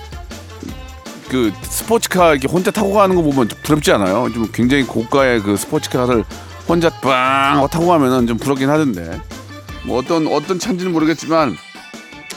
그 1.34 1.52
스포츠카 1.62 2.30
이렇게 2.30 2.46
혼자 2.46 2.70
타고 2.70 2.92
가는 2.92 3.16
거 3.16 3.20
보면 3.20 3.48
좀 3.48 3.58
부럽지 3.64 3.90
않아요? 3.90 4.28
좀 4.32 4.48
굉장히 4.52 4.84
고가의 4.84 5.42
그 5.42 5.56
스포츠카를 5.56 6.22
혼자 6.68 6.88
빵 7.00 7.66
타고 7.68 7.88
가면은 7.88 8.28
좀 8.28 8.36
부럽긴 8.36 8.70
하던데. 8.70 9.20
뭐 9.84 9.98
어떤 9.98 10.28
어떤 10.28 10.60
차인지는 10.60 10.92
모르겠지만 10.92 11.56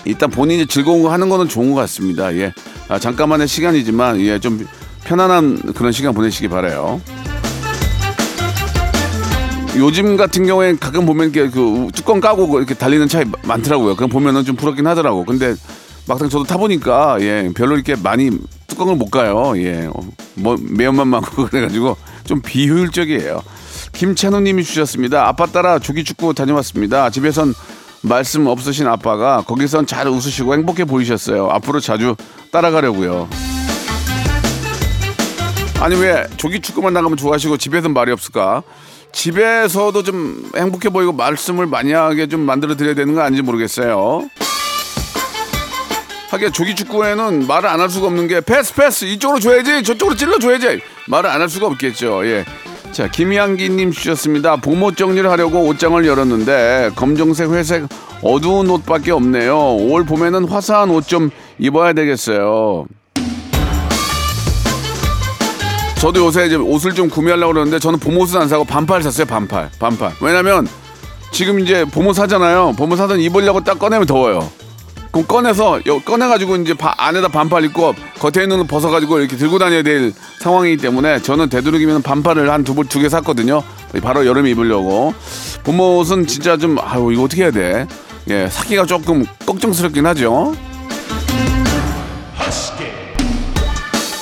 일단 0.04 0.32
본인이 0.32 0.66
즐거운 0.66 1.04
거 1.04 1.12
하는 1.12 1.30
거는 1.30 1.48
좋은 1.48 1.75
것 1.75 1.82
같습니다. 1.82 2.36
예. 2.38 2.51
아, 2.89 2.98
잠깐만의 2.98 3.48
시간이지만 3.48 4.20
예, 4.22 4.39
좀 4.39 4.68
편안한 5.04 5.74
그런 5.74 5.92
시간 5.92 6.16
보내시기 6.16 6.48
바래요. 6.48 7.00
요즘 9.75 10.18
같은 10.18 10.48
경우에 10.48 10.75
가끔 10.75 11.06
보면 11.06 11.32
이렇게 11.32 11.51
그 11.51 11.89
뚜껑 11.94 12.20
까고 12.20 12.58
이렇게 12.58 12.74
달리는 12.74 13.08
차 13.08 13.24
많더라고요. 13.44 13.96
그럼 13.96 14.10
보면은 14.10 14.44
좀 14.44 14.56
부럽긴 14.56 14.88
하더라고. 14.88 15.24
근데 15.24 15.54
막상 16.08 16.30
저도 16.30 16.46
타보니까 16.46 17.18
예 17.22 17.51
별로 17.56 17.75
이렇게 17.75 17.96
많이 17.96 18.32
뚜껑을 18.78 18.96
못 18.96 19.10
가요. 19.10 19.54
예, 19.58 19.88
어, 19.88 19.94
뭐 20.36 20.56
매운맛 20.62 21.08
많고 21.08 21.48
그래가지고 21.50 21.98
좀 22.24 22.42
비효율적이에요. 22.42 23.42
김찬우님이 23.92 24.64
주셨습니다. 24.64 25.28
아빠 25.28 25.48
따라 25.48 25.80
조기축구 25.80 26.36
다녀왔습니다. 26.36 27.10
집에선 27.10 27.56
말씀 28.02 28.46
없으신 28.46 28.88
아빠가 28.88 29.42
거기선 29.42 29.88
잘 29.88 30.08
웃으시고 30.08 30.54
행복해 30.54 30.86
보이셨어요. 30.86 31.50
앞으로 31.50 31.80
자주 31.80 32.16
따라가려고요. 32.52 33.28
아니 35.80 35.96
왜 35.96 36.28
조기 36.38 36.60
축구만 36.60 36.94
나가면 36.94 37.18
좋아하시고 37.18 37.58
집에서는 37.58 37.94
말이 37.94 38.12
없을까? 38.12 38.62
집에서도 39.12 40.04
좀 40.04 40.52
행복해 40.56 40.90
보이고 40.90 41.12
말씀을 41.14 41.66
많이 41.66 41.94
하게 41.94 42.28
좀 42.28 42.42
만들어 42.42 42.76
드려야 42.76 42.94
되는 42.94 43.16
거 43.16 43.22
아닌지 43.22 43.42
모르겠어요. 43.42 44.30
하긴 46.30 46.52
조기 46.52 46.76
축구에는 46.76 47.48
말을 47.48 47.70
안 47.70 47.80
할 47.80 47.90
수가 47.90 48.08
없는 48.08 48.28
게 48.28 48.42
패스 48.42 48.74
패스 48.74 49.06
이쪽으로 49.06 49.40
줘야지 49.40 49.84
저쪽으로 49.84 50.16
찔러 50.16 50.40
줘야지 50.40 50.82
말을 51.08 51.30
안 51.30 51.42
할 51.42 51.48
수가 51.50 51.68
없겠죠. 51.68 52.26
예. 52.28 52.44
자 52.92 53.08
김양기님 53.10 53.92
주셨습니다. 53.92 54.56
봄옷 54.58 54.98
정리를 54.98 55.30
하려고 55.30 55.66
옷장을 55.68 56.06
열었는데 56.06 56.92
검정색, 56.96 57.52
회색, 57.52 57.86
어두운 58.24 58.70
옷밖에 58.70 59.12
없네요. 59.12 59.76
올 59.76 60.06
봄에는 60.06 60.46
화사한 60.50 60.90
옷 60.90 61.08
좀 61.08 61.30
입어야 61.60 61.94
되겠어요. 61.94 62.86
저도 66.00 66.26
요새 66.26 66.46
이제 66.46 66.56
옷을 66.56 66.94
좀 66.94 67.10
구매하려고 67.10 67.54
그러는데 67.54 67.80
저는 67.80 68.00
봄옷은 68.00 68.42
안 68.42 68.48
사고 68.48 68.64
반팔 68.64 69.02
샀어요. 69.04 69.26
반팔, 69.26 69.72
반팔. 69.80 70.12
왜냐면 70.22 70.68
지금 71.32 71.60
이제 71.60 71.86
봄옷 71.86 72.16
사잖아요. 72.16 72.74
봄옷 72.78 72.98
사던 72.98 73.20
입으려고 73.20 73.64
딱 73.64 73.80
꺼내면 73.80 74.06
더워요. 74.06 74.50
그럼 75.12 75.26
꺼내서 75.26 75.80
여- 75.88 76.00
꺼내가지고 76.00 76.58
이제 76.58 76.74
바- 76.74 76.94
안에다 76.98 77.28
반팔 77.30 77.64
입고 77.66 77.96
겉에 78.20 78.44
있는 78.44 78.58
거 78.60 78.64
벗어가지고 78.66 79.20
이렇게 79.20 79.36
들고 79.38 79.58
다녀야 79.60 79.82
될 79.82 80.14
상황이기 80.40 80.78
때문에 80.78 81.22
저는 81.22 81.50
되도록이면 81.50 82.02
반팔을 82.02 82.52
한두두개 82.52 83.10
샀거든요. 83.10 83.64
바로 84.04 84.26
여름에 84.26 84.52
입으려고. 84.52 85.14
봄옷은 85.64 86.28
진짜 86.28 86.58
좀 86.58 86.78
아유 86.80 87.12
이거 87.14 87.24
어떻게 87.24 87.44
해야 87.44 87.52
돼? 87.52 87.88
예, 88.30 88.48
사기가 88.50 88.86
조금 88.86 89.26
걱정스럽긴 89.46 90.06
하죠. 90.08 90.54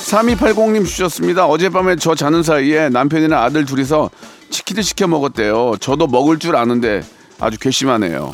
3280님 0.06 0.86
주셨습니다. 0.86 1.46
어젯밤에 1.46 1.96
저 1.96 2.14
자는 2.14 2.42
사이에 2.44 2.88
남편이나 2.90 3.42
아들 3.42 3.64
둘이서 3.64 4.08
치킨을 4.50 4.84
시켜 4.84 5.08
먹었대요. 5.08 5.74
저도 5.80 6.06
먹을 6.06 6.38
줄 6.38 6.54
아는데 6.54 7.02
아주 7.40 7.58
괘씸하네요. 7.58 8.30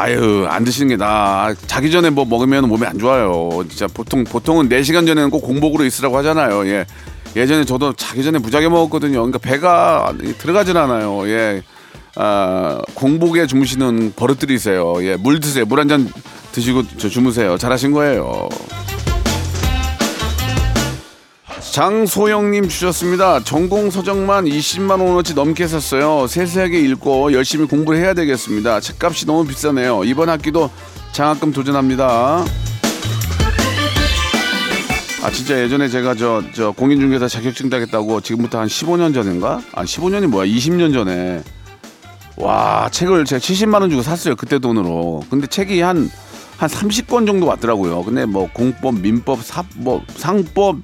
아유 0.00 0.46
안 0.48 0.64
드시는 0.64 0.88
게 0.88 0.96
나아. 0.96 1.54
자기 1.66 1.90
전에 1.90 2.08
뭐 2.08 2.24
먹으면 2.24 2.66
몸에 2.68 2.86
안 2.86 2.98
좋아요. 2.98 3.50
진짜 3.68 3.86
보통 3.86 4.24
보통은 4.24 4.70
4 4.70 4.82
시간 4.82 5.04
전에는 5.04 5.28
꼭 5.28 5.40
공복으로 5.40 5.84
있으라고 5.84 6.16
하잖아요. 6.18 6.66
예. 6.68 6.86
예전에 7.36 7.64
저도 7.66 7.92
자기 7.92 8.24
전에 8.24 8.38
무지하게 8.38 8.70
먹었거든요. 8.70 9.18
그러니까 9.18 9.38
배가 9.38 10.14
들어가질 10.38 10.78
않아요. 10.78 11.28
예. 11.28 11.62
아, 12.16 12.80
공복에 12.94 13.46
주무시는 13.46 14.14
버릇들이 14.16 14.54
있어요. 14.54 14.94
예. 15.04 15.16
물 15.16 15.38
드세요. 15.38 15.66
물 15.66 15.78
한 15.78 15.88
잔 15.88 16.10
드시고 16.52 16.82
저 16.96 17.08
주무세요. 17.10 17.58
잘하신 17.58 17.92
거예요. 17.92 18.48
장소영님 21.60 22.68
주셨습니다. 22.68 23.40
전공 23.44 23.90
서적만 23.90 24.46
20만 24.46 24.92
원어치 25.00 25.34
넘게 25.34 25.66
샀어요. 25.68 26.26
세세하게 26.26 26.80
읽고 26.80 27.32
열심히 27.32 27.66
공부를 27.66 28.00
해야 28.00 28.14
되겠습니다. 28.14 28.80
책값이 28.80 29.26
너무 29.26 29.44
비싸네요. 29.46 30.04
이번 30.04 30.28
학기도 30.30 30.70
장학금 31.12 31.52
도전합니다. 31.52 32.44
아 35.22 35.30
진짜 35.30 35.58
예전에 35.60 35.88
제가 35.88 36.14
저 36.14 36.42
저 36.54 36.70
공인중개사 36.72 37.28
자격증 37.28 37.68
따겠다고 37.68 38.22
지금부터 38.22 38.58
한 38.58 38.66
15년 38.66 39.12
전인가? 39.12 39.60
아 39.74 39.84
15년이 39.84 40.28
뭐야? 40.28 40.46
20년 40.46 40.94
전에 40.94 41.42
와 42.36 42.88
책을 42.90 43.26
제가 43.26 43.38
70만 43.38 43.82
원 43.82 43.90
주고 43.90 44.02
샀어요 44.02 44.34
그때 44.34 44.58
돈으로. 44.58 45.22
근데 45.28 45.46
책이 45.46 45.82
한한 45.82 46.08
30권 46.58 47.26
정도 47.26 47.46
왔더라고요. 47.46 48.02
근데 48.02 48.24
뭐 48.24 48.48
공법, 48.50 48.94
민법, 49.00 49.44
사법, 49.44 50.02
상법 50.16 50.76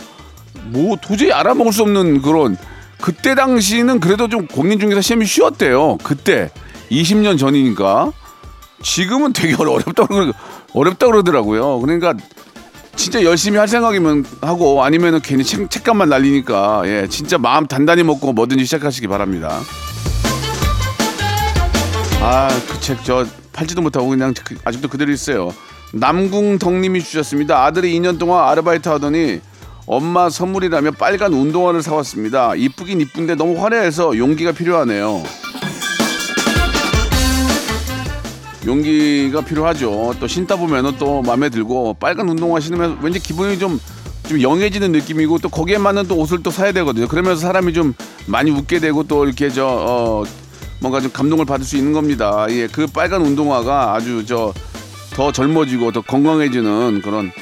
뭐 0.64 0.96
도저히 1.00 1.32
알아먹을 1.32 1.72
수 1.72 1.82
없는 1.82 2.22
그런 2.22 2.56
그때 3.00 3.34
당시는 3.34 4.00
그래도 4.00 4.28
좀 4.28 4.46
공인중개사 4.46 5.00
시험이 5.02 5.26
쉬웠대요. 5.26 5.98
그때 6.02 6.50
20년 6.90 7.38
전이니까 7.38 8.12
지금은 8.82 9.32
되게 9.32 9.54
어렵다 9.54 10.06
고 10.06 10.32
어렵다 10.72 11.06
그러더라고요. 11.06 11.80
그러니까 11.80 12.14
진짜 12.94 13.22
열심히 13.22 13.58
할 13.58 13.68
생각이면 13.68 14.25
하고 14.40 14.82
아니면은 14.82 15.20
괜히 15.20 15.44
책, 15.44 15.70
책값만 15.70 16.08
날리니까 16.08 16.82
예 16.86 17.06
진짜 17.08 17.36
마음 17.36 17.66
단단히 17.66 18.02
먹고 18.02 18.32
뭐든지 18.32 18.64
시작하시기 18.64 19.06
바랍니다. 19.08 19.60
아 22.22 22.48
그 22.68 22.80
책 22.80 22.98
저 23.04 23.26
팔지도 23.52 23.82
못하고 23.82 24.08
그냥 24.08 24.34
그- 24.44 24.56
아직도 24.64 24.88
그대로 24.88 25.12
있어요. 25.12 25.52
남궁덕님이 25.92 27.02
주셨습니다. 27.02 27.64
아들이 27.64 27.98
2년 27.98 28.18
동안 28.18 28.48
아르바이트 28.48 28.88
하더니 28.88 29.40
엄마 29.87 30.28
선물이라며 30.28 30.93
빨간 30.93 31.33
운동화를 31.33 31.83
사왔습니다. 31.83 32.55
이쁘긴 32.57 33.00
이쁜데 33.00 33.37
너무 33.37 33.62
화려해서 33.62 34.16
용기가 34.16 34.50
필요하네요. 34.52 35.23
용기가 38.66 39.43
필요하죠. 39.43 40.14
또 40.19 40.26
신다 40.26 40.57
보면은 40.57 40.97
또 40.99 41.23
마음에 41.23 41.49
들고 41.50 41.95
빨간 42.00 42.28
운동화 42.28 42.59
신으면 42.59 42.99
왠지 43.00 43.21
기분이 43.21 43.61
좀, 43.61 43.78
좀 44.28 44.43
영해지는 44.43 44.90
느낌이고 44.90 45.38
또 45.38 45.49
거기에 45.49 45.78
맞는 45.78 46.09
또 46.09 46.16
옷을 46.16 46.43
또 46.43 46.50
사야 46.50 46.73
되거든요. 46.73 47.07
그러면서 47.07 47.43
사람이 47.43 47.73
좀 47.73 47.95
많이 48.26 48.50
웃게 48.50 48.81
되고 48.81 49.05
또 49.05 49.25
이렇게 49.25 49.50
저, 49.50 49.66
어, 49.69 50.25
뭔가 50.81 51.00
좀 51.00 51.12
감동을 51.12 51.45
받을 51.45 51.64
수 51.64 51.76
있는 51.76 51.93
겁니다. 51.93 52.47
예, 52.50 52.66
그 52.66 52.88
빨간 52.88 53.23
운동화가 53.23 53.95
아주 53.95 54.26
저 54.26 54.52
더 55.16 55.33
젊어지고 55.33 55.93
더 55.93 56.02
건강해지는 56.02 57.00
그런 57.02 57.33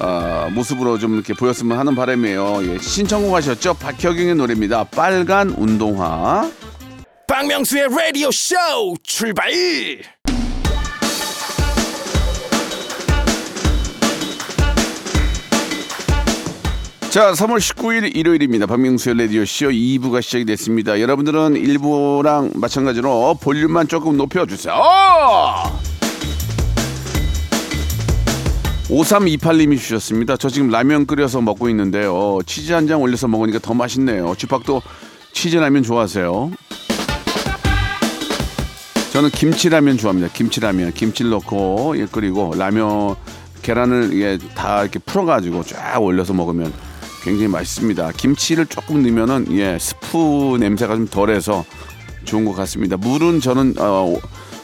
어, 0.00 0.48
모습으로 0.52 0.98
좀 0.98 1.14
이렇게 1.14 1.34
보였으면 1.34 1.78
하는 1.78 1.94
바람이에요. 1.94 2.60
예, 2.74 2.78
신청곡 2.78 3.34
하셨죠? 3.34 3.74
박혁영의 3.74 4.34
노래입니다. 4.34 4.84
빨간 4.84 5.50
운동화. 5.50 6.50
박명수의 7.26 7.88
라디오 7.90 8.30
쇼 8.30 8.54
출발 9.02 9.50
자, 17.10 17.30
3월 17.30 17.58
19일 17.58 18.16
일요일입니다. 18.16 18.66
박명수의 18.66 19.16
라디오쇼 19.16 19.68
2부가 19.68 20.20
시작이 20.20 20.44
됐습니다. 20.46 21.00
여러분들은 21.00 21.54
1부랑 21.54 22.58
마찬가지로 22.58 23.38
볼륨만 23.40 23.86
조금 23.86 24.16
높여주세요. 24.16 24.74
5328님이 28.94 29.76
주셨습니다. 29.78 30.36
저 30.36 30.48
지금 30.48 30.68
라면 30.70 31.06
끓여서 31.06 31.40
먹고 31.40 31.68
있는데요. 31.70 32.38
치즈 32.46 32.72
한 32.72 32.84
장 32.86 33.00
올려서 33.02 33.28
먹으니까 33.28 33.58
더 33.58 33.72
맛있네요. 33.74 34.34
쥐팍도 34.36 34.82
치즈 35.32 35.56
라면 35.56 35.82
좋아하세요? 35.82 36.52
저는 39.12 39.30
김치라면 39.30 39.96
좋아합니다. 39.96 40.28
김치라면. 40.32 40.92
김치를 40.92 41.30
넣고 41.30 41.94
예, 41.98 42.06
끓이고 42.06 42.54
라면 42.56 43.14
계란을 43.62 44.20
예, 44.20 44.38
다 44.54 44.82
이렇게 44.82 44.98
풀어가지고 44.98 45.64
쫙 45.64 45.98
올려서 46.02 46.34
먹으면 46.34 46.72
굉장히 47.22 47.48
맛있습니다. 47.48 48.12
김치를 48.12 48.66
조금 48.66 49.02
넣으면은 49.02 49.46
예, 49.52 49.78
스프 49.80 50.58
냄새가 50.60 50.94
좀 50.96 51.08
덜해서 51.08 51.64
좋은 52.24 52.44
것 52.44 52.52
같습니다. 52.54 52.96
물은 52.96 53.40
저는 53.40 53.74
어, 53.78 54.14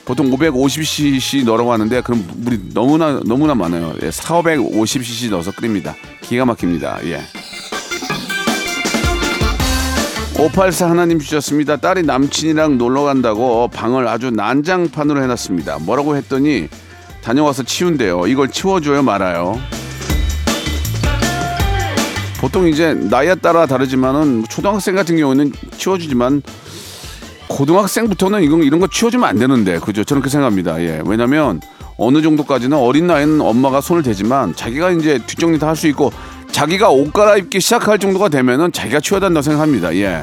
보통 0.04 0.30
550cc 0.30 1.44
넣으라고 1.44 1.72
하는데 1.72 2.00
그럼 2.00 2.26
물이 2.36 2.70
너무나 2.74 3.20
너무나 3.24 3.54
많아요. 3.54 3.94
예, 4.02 4.10
450cc 4.10 5.30
넣어서 5.30 5.52
끓입니다. 5.52 5.94
기가 6.22 6.44
막힙니다. 6.44 6.98
예. 7.04 7.20
584 10.38 10.88
하나님 10.90 11.18
주셨습니다. 11.18 11.76
딸이 11.76 12.02
남친이랑 12.04 12.78
놀러 12.78 13.02
간다고 13.02 13.68
방을 13.68 14.08
아주 14.08 14.30
난장판으로 14.30 15.22
해놨습니다. 15.22 15.80
뭐라고 15.80 16.16
했더니 16.16 16.68
다녀와서 17.22 17.62
치운대요. 17.62 18.26
이걸 18.26 18.50
치워줘요 18.50 19.02
말아요. 19.02 19.60
보통 22.40 22.66
이제 22.68 22.94
나이에 22.94 23.34
따라 23.34 23.66
다르지만은 23.66 24.44
초등학생 24.48 24.94
같은 24.94 25.18
경우는 25.18 25.52
치워주지만 25.76 26.40
고등학생부터는 27.50 28.42
이건 28.44 28.62
이런 28.62 28.80
거 28.80 28.86
치워주면 28.86 29.28
안 29.28 29.36
되는데 29.38 29.78
그죠? 29.80 30.04
저는 30.04 30.22
그렇게 30.22 30.30
생각합니다. 30.32 30.80
예, 30.82 31.02
왜냐면 31.04 31.60
어느 31.98 32.22
정도까지는 32.22 32.76
어린 32.78 33.06
나이는 33.08 33.40
엄마가 33.40 33.80
손을 33.80 34.02
대지만 34.02 34.54
자기가 34.54 34.92
이제 34.92 35.18
뒷정리 35.26 35.58
다 35.58 35.66
할 35.68 35.76
수 35.76 35.86
있고 35.88 36.12
자기가 36.52 36.90
옷 36.90 37.12
갈아입기 37.12 37.60
시작할 37.60 37.98
정도가 37.98 38.28
되면은 38.28 38.72
자기가 38.72 39.00
치워야 39.00 39.20
된다고 39.20 39.42
생각합니다. 39.42 39.94
예. 39.96 40.22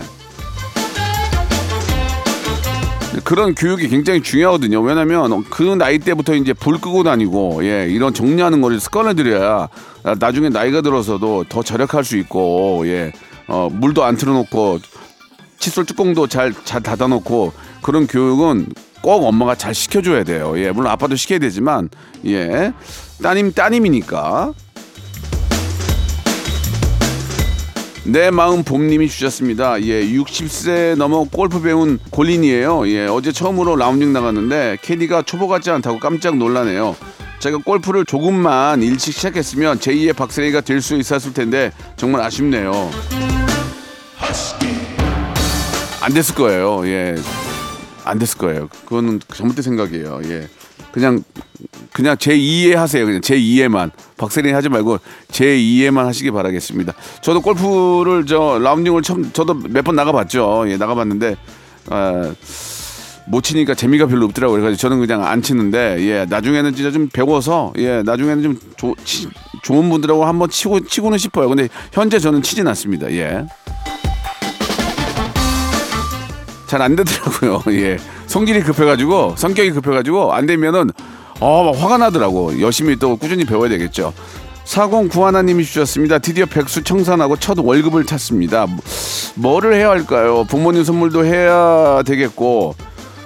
그런 3.24 3.56
교육이 3.56 3.90
굉장히 3.90 4.22
중요하거든요. 4.22 4.80
왜냐면 4.82 5.44
그 5.50 5.64
나이 5.64 6.00
때부터 6.00 6.34
이제 6.36 6.54
불 6.54 6.80
끄고 6.80 7.04
다니고 7.04 7.60
예, 7.66 7.88
이런 7.90 8.14
정리하는 8.14 8.62
거를 8.62 8.80
습관을 8.80 9.16
들여야 9.16 9.68
나중에 10.20 10.50
나이가 10.50 10.82
들어서도 10.82 11.46
더 11.50 11.62
절약할 11.62 12.04
수 12.06 12.16
있고 12.18 12.84
예. 12.86 13.12
어, 13.48 13.70
물도 13.72 14.04
안 14.04 14.16
틀어놓고 14.18 14.80
칫솔 15.68 15.86
뚜껑도 15.86 16.28
잘, 16.28 16.54
잘 16.64 16.82
닫아놓고 16.82 17.52
그런 17.82 18.08
교육은 18.08 18.68
꼭 19.02 19.26
엄마가 19.26 19.56
잘 19.56 19.76
시켜줘야 19.76 20.24
돼요. 20.24 20.54
예, 20.58 20.72
물론 20.72 20.92
아빠도 20.92 21.18
시켜야 21.18 21.40
되지만, 21.40 21.90
예. 22.26 22.72
따님, 23.22 23.52
따님이니까. 23.52 24.54
내 28.06 28.32
마음 28.32 28.64
봄님이 28.64 29.10
주셨습니다. 29.10 29.82
예, 29.84 30.06
60세 30.06 30.96
넘어 30.96 31.26
골프 31.26 31.62
배운 31.62 32.00
골린이에요. 32.12 32.88
예, 32.88 33.08
어제 33.08 33.34
처음으로 33.34 33.76
라운딩 33.76 34.14
나갔는데 34.14 34.78
캐디가 34.82 35.24
초보 35.24 35.50
같지 35.50 35.70
않다고 35.70 36.00
깜짝 36.00 36.38
놀라네요. 36.38 36.96
제가 37.40 37.58
골프를 37.58 38.06
조금만 38.06 38.82
일찍 38.82 39.14
시작했으면 39.14 39.80
제2의 39.80 40.16
박세리가 40.16 40.62
될 40.62 40.82
수 40.82 40.96
있었을 40.96 41.34
텐데 41.34 41.72
정말 41.98 42.22
아쉽네요. 42.22 42.90
안 46.08 46.14
됐을 46.14 46.36
거예요. 46.36 46.88
예. 46.88 47.16
안 48.06 48.18
됐을 48.18 48.38
거예요. 48.38 48.70
그거는 48.86 49.20
잘못된 49.28 49.62
생각이에요. 49.62 50.22
예. 50.24 50.48
그냥 50.94 51.22
그냥 51.92 52.16
제 52.18 52.34
2에 52.38 52.76
하세요. 52.76 53.06
그냥 53.06 53.20
제 53.20 53.38
2에만 53.38 53.92
박세린 54.16 54.56
하지 54.56 54.70
말고 54.70 55.00
제 55.30 55.46
2에만 55.58 56.06
하시기 56.06 56.32
바라겠습니다. 56.32 56.94
저도 57.22 57.42
골프를 57.42 58.26
저 58.26 58.58
라운딩을 58.58 59.02
처음 59.02 59.34
저도 59.34 59.54
몇 59.56 59.84
번 59.84 59.98
나가봤죠. 59.98 60.64
예, 60.70 60.78
나가봤는데 60.78 61.36
아, 61.90 62.34
못 63.28 63.42
치니까 63.44 63.76
재미가 63.76 64.08
별로 64.08 64.28
없더라고요. 64.28 64.62
그래서 64.62 64.78
저는 64.78 65.00
그냥 65.02 65.26
안 65.26 65.42
치는데 65.42 65.98
예, 66.08 66.26
나중에는 66.30 66.74
진짜 66.74 66.90
좀 66.90 67.10
배워서 67.10 67.74
예, 67.80 68.02
나중에는 68.04 68.44
좀 68.44 68.60
조, 68.78 68.96
치, 69.04 69.28
좋은 69.62 69.90
분들하고 69.90 70.24
한번 70.24 70.50
치고 70.50 70.86
치고는 70.86 71.18
싶어요. 71.18 71.50
근데 71.50 71.68
현재 71.92 72.18
저는 72.18 72.42
치진 72.44 72.66
않습니다. 72.70 73.12
예. 73.12 73.46
잘 76.68 76.82
안 76.82 76.96
되더라고요. 76.96 77.64
예. 77.80 77.98
성질이 78.28 78.62
급해가지고 78.64 79.36
성격이 79.38 79.72
급해가지고 79.72 80.34
안 80.34 80.46
되면은 80.46 80.92
어 81.40 81.72
화가 81.72 81.98
나더라고. 81.98 82.60
열심히 82.62 82.96
또 82.98 83.16
꾸준히 83.18 83.46
배워야 83.46 83.70
되겠죠. 83.70 84.14
4091님이 84.66 85.64
주셨습니다. 85.66 86.20
드디어 86.20 86.46
백수 86.46 86.84
청산하고 86.84 87.38
첫 87.38 87.58
월급을 87.58 88.06
탔습니다. 88.06 88.68
뭐를 89.36 89.74
해야 89.76 89.90
할까요? 89.90 90.46
부모님 90.50 90.84
선물도 90.84 91.24
해야 91.26 92.04
되겠고 92.06 92.76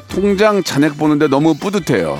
통장 0.09 0.61
잔액 0.63 0.97
보는데 0.97 1.27
너무 1.27 1.55
뿌듯해요. 1.55 2.19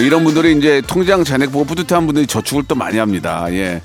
이런 0.00 0.24
분들이 0.24 0.56
이제 0.58 0.82
통장 0.86 1.22
잔액 1.22 1.52
보고 1.52 1.64
뿌듯한 1.64 2.06
분들이 2.06 2.26
저축을 2.26 2.64
또 2.66 2.74
많이 2.74 2.98
합니다. 2.98 3.46
예. 3.50 3.80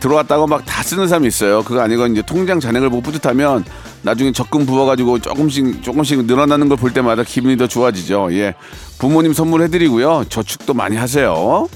들어왔다고 0.00 0.46
막 0.46 0.62
다 0.66 0.82
쓰는 0.82 1.08
사람이 1.08 1.26
있어요. 1.28 1.62
그거 1.62 1.80
아니고 1.80 2.06
이제 2.08 2.22
통장 2.26 2.60
잔액을 2.60 2.90
보고 2.90 3.00
뿌듯하면 3.02 3.64
나중에 4.04 4.32
적금 4.32 4.66
부어가지고 4.66 5.20
조금씩 5.20 5.82
조금씩 5.82 6.26
늘어나는 6.26 6.68
걸 6.68 6.74
볼 6.76 6.92
때마다 6.92 7.22
기분이 7.22 7.56
더 7.56 7.66
좋아지죠. 7.66 8.28
예. 8.32 8.54
부모님 8.98 9.32
선물해드리고요. 9.32 10.24
저축도 10.28 10.74
많이 10.74 10.96
하세요. 10.96 11.66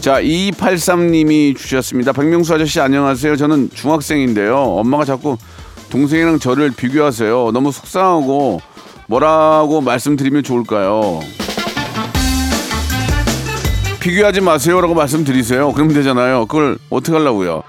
자, 0.00 0.20
2283님이 0.20 1.56
주셨습니다. 1.56 2.12
박명수 2.12 2.54
아저씨 2.54 2.80
안녕하세요. 2.80 3.36
저는 3.36 3.70
중학생인데요. 3.74 4.56
엄마가 4.56 5.04
자꾸 5.04 5.36
동생이랑 5.90 6.38
저를 6.40 6.70
비교하세요. 6.72 7.50
너무 7.52 7.70
속상하고 7.70 8.60
뭐라고 9.08 9.80
말씀드리면 9.82 10.42
좋을까요? 10.42 11.20
비교하지 14.00 14.40
마세요라고 14.40 14.94
말씀드리세요. 14.94 15.72
그러면 15.72 15.94
되잖아요. 15.94 16.46
그걸 16.46 16.78
어떻게 16.90 17.16
하려고요? 17.16 17.62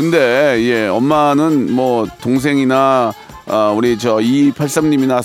근데 0.00 0.62
예 0.62 0.86
엄마는 0.88 1.72
뭐 1.74 2.06
동생이나 2.22 3.12
아, 3.46 3.72
우리 3.76 3.98
저 3.98 4.16
2283님이나 4.16 5.22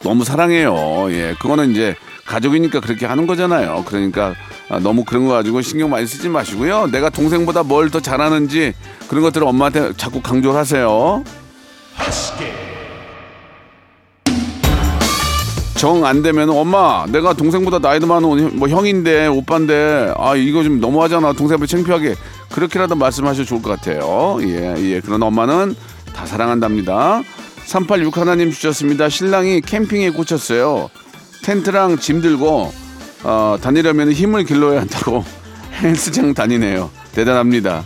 너무 0.00 0.22
사랑해요. 0.24 1.06
예 1.10 1.34
그거는 1.40 1.70
이제 1.70 1.96
가족이니까 2.26 2.80
그렇게 2.80 3.06
하는 3.06 3.26
거잖아요. 3.26 3.84
그러니까 3.86 4.34
아, 4.68 4.78
너무 4.80 5.04
그런 5.04 5.26
거 5.26 5.32
가지고 5.32 5.62
신경 5.62 5.88
많이 5.88 6.06
쓰지 6.06 6.28
마시고요. 6.28 6.88
내가 6.88 7.08
동생보다 7.08 7.62
뭘 7.62 7.88
더 7.88 8.00
잘하는지 8.00 8.74
그런 9.08 9.22
것들을 9.22 9.46
엄마한테 9.46 9.94
자꾸 9.96 10.20
강조를 10.20 10.58
하세요. 10.58 11.24
정 15.78 16.04
안 16.04 16.22
되면 16.22 16.50
엄마 16.50 17.06
내가 17.08 17.32
동생보다 17.34 17.78
나이도 17.78 18.06
많은 18.08 18.56
뭐 18.58 18.68
형인데 18.68 19.28
오빠인데 19.28 20.12
아 20.16 20.34
이거 20.34 20.64
좀 20.64 20.80
너무하잖아. 20.80 21.32
동생한테 21.34 21.66
창피하게. 21.66 22.14
그렇게라도 22.50 22.96
말씀하셔도 22.96 23.44
좋을 23.46 23.62
것 23.62 23.70
같아요. 23.70 24.38
예예. 24.42 25.00
그런 25.00 25.22
엄마는 25.22 25.76
다 26.14 26.26
사랑한답니다. 26.26 27.22
386 27.64 28.16
하나님 28.16 28.50
주셨습니다. 28.50 29.08
신랑이 29.08 29.60
캠핑에 29.60 30.10
꽂혔어요. 30.10 30.90
텐트랑 31.44 31.98
짐 31.98 32.20
들고 32.20 32.72
어, 33.22 33.56
다니려면 33.62 34.10
힘을 34.10 34.44
길러야 34.44 34.80
한다고 34.80 35.24
헬스장 35.80 36.34
다니네요. 36.34 36.90
대단합니다. 37.12 37.84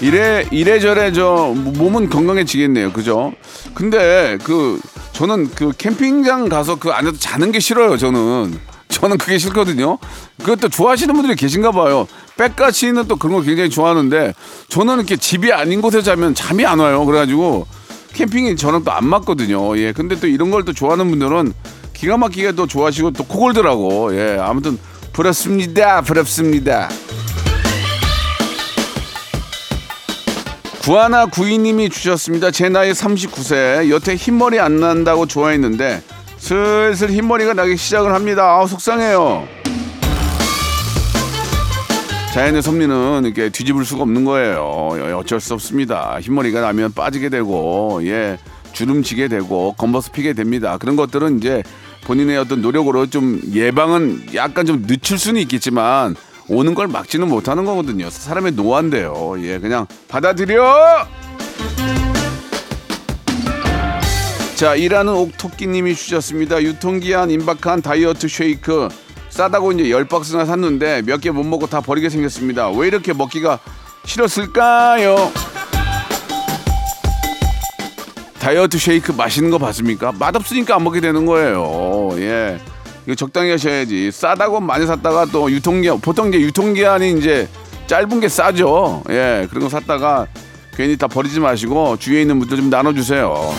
이래 0.00 0.44
이래저래 0.50 1.12
저 1.12 1.54
몸은 1.54 2.10
건강해지겠네요. 2.10 2.92
그죠? 2.92 3.32
근데 3.74 4.38
그 4.42 4.80
저는 5.14 5.50
그 5.54 5.72
캠핑장 5.78 6.48
가서 6.48 6.74
그 6.76 6.90
안에서 6.90 7.16
자는 7.18 7.52
게 7.52 7.60
싫어요. 7.60 7.96
저는 7.96 8.58
저는 8.88 9.16
그게 9.16 9.38
싫거든요. 9.38 9.98
그것도 10.40 10.68
좋아하시는 10.68 11.14
분들이 11.14 11.36
계신가 11.36 11.70
봐요. 11.72 12.06
백가시는 12.36 13.06
또 13.08 13.16
그런 13.16 13.36
거 13.36 13.42
굉장히 13.42 13.70
좋아하는데 13.70 14.34
저는 14.68 14.96
이렇게 14.96 15.16
집이 15.16 15.52
아닌 15.52 15.80
곳에 15.80 16.02
자면 16.02 16.34
잠이 16.34 16.66
안 16.66 16.80
와요. 16.80 17.04
그래가지고 17.06 17.66
캠핑이 18.12 18.56
저는 18.56 18.84
또안 18.84 19.06
맞거든요. 19.06 19.78
예. 19.78 19.92
근데 19.92 20.18
또 20.18 20.26
이런 20.26 20.50
걸 20.50 20.64
또 20.64 20.72
좋아하는 20.72 21.08
분들은 21.08 21.52
기가 21.94 22.16
막히게 22.16 22.52
또 22.52 22.66
좋아하시고 22.66 23.12
또 23.12 23.24
코골더라고. 23.24 24.16
예. 24.16 24.36
아무튼 24.40 24.78
부럽습니다. 25.12 26.00
부럽습니다. 26.02 26.88
구하나 30.84 31.24
구이님이 31.24 31.88
주셨습니다. 31.88 32.50
제 32.50 32.68
나이 32.68 32.90
39세. 32.92 33.88
여태 33.88 34.14
흰머리 34.14 34.60
안 34.60 34.80
난다고 34.80 35.24
좋아했는데 35.24 36.02
슬슬 36.36 37.08
흰머리가 37.08 37.54
나기 37.54 37.74
시작을 37.74 38.12
합니다. 38.12 38.44
아우 38.44 38.68
속상해요. 38.68 39.48
자연의 42.34 42.60
섭리는 42.60 43.24
이렇게 43.24 43.48
뒤집을 43.48 43.86
수가 43.86 44.02
없는 44.02 44.26
거예요. 44.26 45.16
어쩔 45.16 45.40
수 45.40 45.54
없습니다. 45.54 46.18
흰머리가 46.20 46.60
나면 46.60 46.92
빠지게 46.92 47.30
되고 47.30 48.00
예 48.02 48.36
주름지게 48.74 49.28
되고 49.28 49.72
검버스 49.78 50.10
피게 50.10 50.34
됩니다. 50.34 50.76
그런 50.76 50.96
것들은 50.96 51.38
이제 51.38 51.62
본인의 52.02 52.36
어떤 52.36 52.60
노력으로 52.60 53.06
좀 53.06 53.40
예방은 53.54 54.34
약간 54.34 54.66
좀 54.66 54.86
늦출 54.86 55.18
수는 55.18 55.40
있겠지만 55.40 56.14
오는 56.48 56.74
걸 56.74 56.88
막지는 56.88 57.28
못하는 57.28 57.64
거거든요. 57.64 58.10
사람의 58.10 58.52
노화인데요. 58.52 59.34
예, 59.38 59.58
그냥 59.58 59.86
받아들여! 60.08 61.06
자, 64.56 64.74
일하는 64.76 65.12
옥토끼님이 65.14 65.94
주셨습니다. 65.94 66.62
유통기한 66.62 67.30
임박한 67.30 67.82
다이어트 67.82 68.28
쉐이크. 68.28 68.88
싸다고 69.30 69.72
이제 69.72 69.90
열 69.90 70.04
박스나 70.06 70.44
샀는데 70.44 71.02
몇 71.02 71.20
개 71.20 71.30
못 71.32 71.42
먹고 71.42 71.66
다 71.66 71.80
버리게 71.80 72.08
생겼습니다. 72.08 72.70
왜 72.70 72.86
이렇게 72.86 73.12
먹기가 73.12 73.58
싫었을까요? 74.04 75.32
다이어트 78.38 78.78
쉐이크 78.78 79.12
맛있는 79.12 79.50
거 79.50 79.58
봤습니까? 79.58 80.12
맛없으니까 80.12 80.76
안 80.76 80.84
먹게 80.84 81.00
되는 81.00 81.26
거예요. 81.26 82.10
예. 82.18 82.60
이거 83.06 83.14
적당히 83.14 83.50
하셔야지. 83.50 84.10
싸다고 84.10 84.60
많이 84.60 84.86
샀다가 84.86 85.26
또 85.26 85.50
유통기한, 85.50 86.00
보통 86.00 86.28
이제 86.28 86.40
유통기한이 86.40 87.18
이제 87.18 87.48
짧은 87.86 88.20
게 88.20 88.28
싸죠. 88.28 89.02
예. 89.10 89.46
그런 89.50 89.64
거 89.64 89.68
샀다가 89.68 90.26
괜히 90.74 90.96
다 90.96 91.06
버리지 91.06 91.40
마시고 91.40 91.98
주위에 91.98 92.22
있는 92.22 92.38
분들 92.38 92.56
좀 92.56 92.70
나눠주세요. 92.70 93.54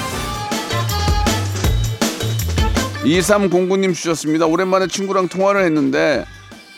2309님 3.03 3.93
주셨습니다. 3.93 4.47
오랜만에 4.47 4.87
친구랑 4.87 5.27
통화를 5.27 5.63
했는데 5.65 6.25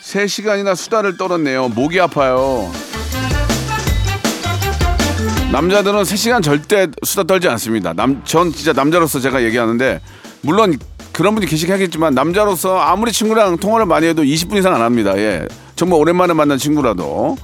3시간이나 0.02 0.76
수다를 0.76 1.16
떨었네요. 1.16 1.68
목이 1.68 1.98
아파요. 2.00 2.70
남자들은 5.50 6.02
3시간 6.02 6.42
절대 6.42 6.88
수다 7.02 7.24
떨지 7.24 7.48
않습니다. 7.48 7.94
남, 7.94 8.22
전 8.24 8.52
진짜 8.52 8.74
남자로서 8.74 9.18
제가 9.20 9.42
얘기하는데 9.42 10.00
물론 10.42 10.78
그런 11.18 11.34
분이 11.34 11.46
계시긴 11.48 11.74
하겠지만 11.74 12.14
남자로서 12.14 12.78
아무리 12.78 13.10
친구랑 13.10 13.56
통화를 13.56 13.86
많이 13.86 14.06
해도 14.06 14.22
20분 14.22 14.56
이상 14.56 14.72
안 14.72 14.82
합니다. 14.82 15.18
예. 15.18 15.48
정말 15.74 15.98
오랜만에 15.98 16.32
만난 16.32 16.58
친구라도. 16.58 17.36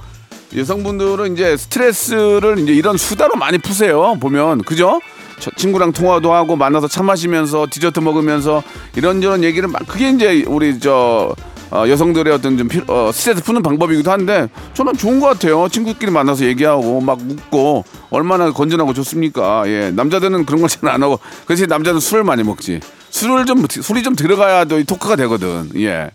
여성분들은 0.55 1.33
이제 1.33 1.57
스트레스를 1.57 2.57
이제 2.59 2.71
이런 2.71 2.95
수다로 2.95 3.35
많이 3.35 3.57
푸세요. 3.57 4.15
보면. 4.21 4.61
그죠? 4.61 5.01
저 5.39 5.51
친구랑 5.57 5.91
통화도 5.91 6.31
하고 6.33 6.55
만나서 6.55 6.87
차 6.87 7.03
마시면서 7.03 7.67
디저트 7.69 7.99
먹으면서 7.99 8.63
이런저런 8.95 9.43
얘기를 9.43 9.67
막 9.67 9.85
그게 9.85 10.09
이제 10.09 10.45
우리 10.47 10.79
저 10.79 11.35
어, 11.69 11.83
여성들의 11.89 12.31
어떤 12.33 12.57
좀 12.57 12.69
필- 12.69 12.85
어, 12.87 13.11
스트레스 13.13 13.43
푸는 13.43 13.61
방법이기도 13.61 14.09
한데 14.09 14.47
저는 14.73 14.93
좋은 14.95 15.19
것 15.19 15.27
같아요. 15.27 15.67
친구끼리 15.67 16.11
만나서 16.13 16.45
얘기하고 16.45 17.01
막 17.01 17.19
웃고 17.19 17.83
얼마나 18.09 18.51
건전하고 18.53 18.93
좋습니까? 18.93 19.63
예, 19.67 19.91
남자들은 19.93 20.45
그런 20.45 20.61
걸 20.61 20.69
잘 20.69 20.89
안 20.89 21.03
하고 21.03 21.19
그래서 21.45 21.65
남자는 21.65 21.99
술을 21.99 22.23
많이 22.23 22.41
먹지. 22.43 22.79
술을 23.15 23.45
좀 23.45 23.65
술이 23.69 24.03
좀 24.03 24.13
들어가야 24.13 24.65
또이 24.65 24.83
토크가 24.83 25.15
되거든. 25.15 25.69
예. 25.77 26.11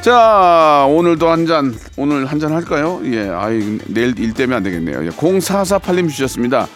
자, 0.00 0.86
오늘도 0.88 1.28
한 1.28 1.44
잔, 1.44 1.74
오늘 1.98 2.24
한 2.24 2.40
잔 2.40 2.52
할까요? 2.54 3.02
예, 3.04 3.28
아이, 3.28 3.78
내일 3.86 4.18
일 4.18 4.32
때문에 4.32 4.56
안 4.56 4.62
되겠네요. 4.62 5.04
예, 5.04 5.10
0448님 5.10 6.08
주셨습니다. 6.08 6.66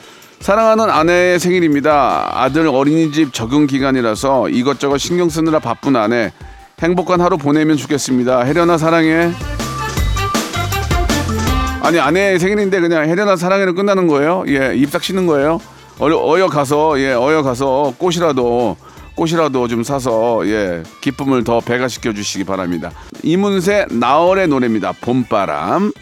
사랑하는 0.41 0.91
아내의 0.91 1.41
생일입니다. 1.41 2.31
아들 2.35 2.67
어린이집 2.69 3.33
적응 3.33 3.67
기간이라서 3.67 4.51
이것저것 4.51 4.99
신경 4.99 5.31
쓰느라 5.31 5.61
바쁜 5.61 5.97
아내. 5.97 6.33
행복한 6.83 7.23
하루 7.23 7.39
보내면 7.39 7.79
좋겠습니다. 7.79 8.43
혜련아 8.43 8.77
사랑해. 8.77 9.33
아니 11.83 11.99
아내의 11.99 12.39
생일인데 12.39 12.81
그냥 12.81 13.09
혜련아 13.09 13.37
사랑해로 13.37 13.75
끝나는 13.75 14.07
거예요? 14.07 14.45
예, 14.49 14.75
입싹 14.77 15.03
쉬는 15.03 15.27
거예요? 15.27 15.61
어여, 16.01 16.47
가서 16.47 17.01
예, 17.01 17.13
어여 17.13 17.43
가서 17.43 17.95
꽃이라도 17.99 18.77
꽃이라도 19.17 19.67
좀 19.67 19.83
사서 19.83 20.47
예, 20.47 20.83
기쁨을 21.01 21.43
더 21.43 21.61
배가시켜 21.61 22.13
주시기 22.13 22.45
바랍니다. 22.45 22.93
이문세 23.23 23.87
나얼의 23.91 24.47
노래입니다. 24.49 24.93
봄바람. 25.01 25.93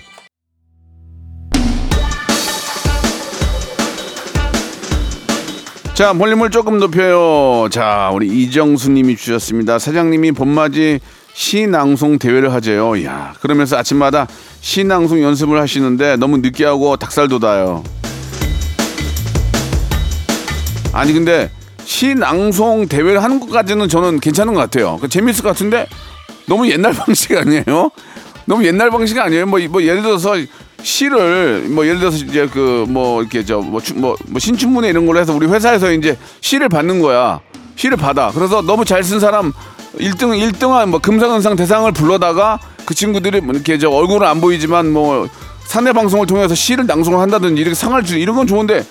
자, 5.95 6.13
볼륨을 6.13 6.51
조금 6.51 6.79
높여요. 6.79 7.71
자, 7.71 8.11
우리 8.13 8.27
이정수 8.27 8.91
님이 8.91 9.17
주셨습니다. 9.17 9.79
사장님이 9.79 10.33
봄맞이 10.33 11.01
시낭송 11.33 12.19
대회를 12.19 12.53
하재요. 12.53 13.03
야, 13.05 13.33
그러면서 13.41 13.79
아침마다 13.79 14.27
시낭송 14.61 15.23
연습을 15.23 15.59
하시는데 15.59 16.17
너무 16.17 16.37
느끼하고 16.37 16.99
닭살 16.99 17.29
돋아요. 17.29 17.83
아니 20.97 21.13
근데 21.13 21.51
시낭송 21.85 22.89
대회를 22.89 23.23
하는 23.23 23.39
것까지는 23.41 23.89
저는 23.89 24.21
괜찮은 24.21 24.55
것 24.55 24.61
같아요. 24.61 24.99
그 25.01 25.09
재밌을 25.09 25.43
것 25.43 25.51
같은데 25.51 25.87
너무 26.47 26.69
옛날 26.71 26.93
방식 26.97 27.37
아니에요? 27.37 27.91
너무 28.47 28.65
옛날 28.65 28.91
방식 28.91 29.19
아니에요? 29.19 29.47
뭐, 29.47 29.61
뭐 29.69 29.83
예를 29.83 30.03
들어서 30.03 30.35
시를 30.83 31.67
뭐 31.69 31.85
예를 31.87 31.99
들어서 31.99 32.17
이제 32.19 32.47
그 32.47 32.87
뭐 32.89 33.21
이렇게 33.21 33.45
저뭐 33.45 33.81
뭐, 33.97 34.17
뭐 34.27 34.39
신춘문예 34.39 34.89
이런 34.89 35.07
걸로 35.07 35.19
해서 35.19 35.35
우리 35.35 35.47
회사에서 35.47 35.93
이제 35.93 36.17
시를 36.41 36.69
받는 36.69 37.01
거야. 37.01 37.41
시를 37.77 37.97
받아. 37.97 38.31
그래서 38.35 38.63
너무 38.63 38.85
잘 38.85 39.03
쓴 39.03 39.21
사람 39.21 39.53
1등 39.99 40.39
1등한 40.53 40.89
뭐 40.89 40.99
금상은상 41.01 41.57
대상을 41.57 41.91
불러다가 41.93 42.59
그 42.85 42.95
친구들이 42.95 43.41
뭐 43.41 43.55
이렇게 43.55 43.79
저 43.79 43.91
얼굴은 43.91 44.27
안 44.27 44.41
보이지만 44.41 44.93
뭐 44.93 45.29
사내 45.67 45.93
방송을 45.93 46.27
통해서 46.27 46.55
시를 46.55 46.87
낭송을 46.87 47.19
한다든지 47.19 47.61
이렇게 47.61 47.75
상을 47.75 48.01
주 48.05 48.17
이런 48.19 48.37
건 48.37 48.47
좋은데 48.47 48.85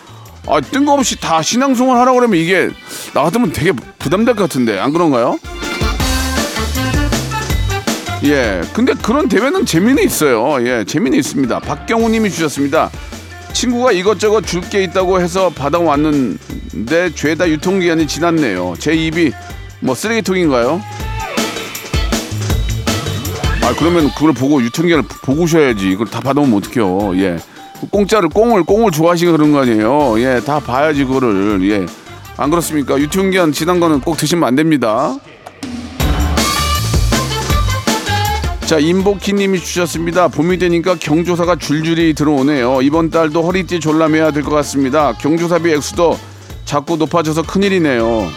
아 0.47 0.61
뜬금없이 0.61 1.19
다 1.19 1.41
신앙송을 1.41 1.97
하라고 1.97 2.19
그러면 2.19 2.39
이게 2.39 2.69
나 3.13 3.23
같으면 3.23 3.51
되게 3.51 3.71
부담될 3.99 4.35
것 4.35 4.43
같은데 4.43 4.79
안 4.79 4.93
그런가요? 4.93 5.39
예, 8.23 8.61
근데 8.73 8.93
그런 8.93 9.27
대회는 9.27 9.65
재미는 9.65 10.03
있어요. 10.03 10.57
예, 10.67 10.83
재미는 10.85 11.17
있습니다. 11.19 11.59
박경우 11.59 12.09
님이 12.09 12.29
주셨습니다. 12.31 12.89
친구가 13.53 13.91
이것저것 13.91 14.41
줄 14.45 14.61
게 14.61 14.83
있다고 14.83 15.21
해서 15.21 15.49
받아왔는데 15.49 17.13
죄다 17.15 17.47
유통기한이 17.47 18.07
지났네요. 18.07 18.75
제 18.79 18.93
입이 18.93 19.31
뭐 19.79 19.93
쓰레기통인가요? 19.95 20.81
아 23.63 23.73
그러면 23.77 24.09
그걸 24.15 24.33
보고 24.33 24.61
유통기한을 24.61 25.05
보고 25.23 25.43
오셔야지. 25.43 25.89
이걸 25.91 26.07
다 26.07 26.19
받아오면 26.19 26.57
어떡해요. 26.57 27.15
예. 27.17 27.37
공짜를 27.89 28.29
꽁을 28.29 28.63
꽁을 28.63 28.91
좋아하시고 28.91 29.31
그런 29.33 29.51
거 29.51 29.59
아니에요. 29.61 30.19
예, 30.19 30.41
다 30.45 30.59
봐야지 30.59 31.05
그거를. 31.05 31.59
예. 31.69 31.85
안 32.37 32.49
그렇습니까? 32.49 32.97
유통기한 32.99 33.51
지난 33.51 33.79
거는 33.79 34.01
꼭 34.01 34.17
드시면 34.17 34.43
안 34.43 34.55
됩니다. 34.55 35.15
자, 38.65 38.79
임복희 38.79 39.33
님이 39.33 39.59
주셨습니다. 39.59 40.27
봄이 40.27 40.57
되니까 40.57 40.95
경조사가 40.99 41.57
줄줄이 41.57 42.13
들어오네요. 42.15 42.81
이번 42.81 43.11
달도 43.11 43.43
허리띠 43.43 43.79
졸라매야 43.79 44.31
될 44.31 44.41
것 44.43 44.49
같습니다. 44.55 45.13
경조사비 45.13 45.71
액수도 45.71 46.17
자꾸 46.65 46.97
높아져서 46.97 47.43
큰일이네요. 47.43 48.27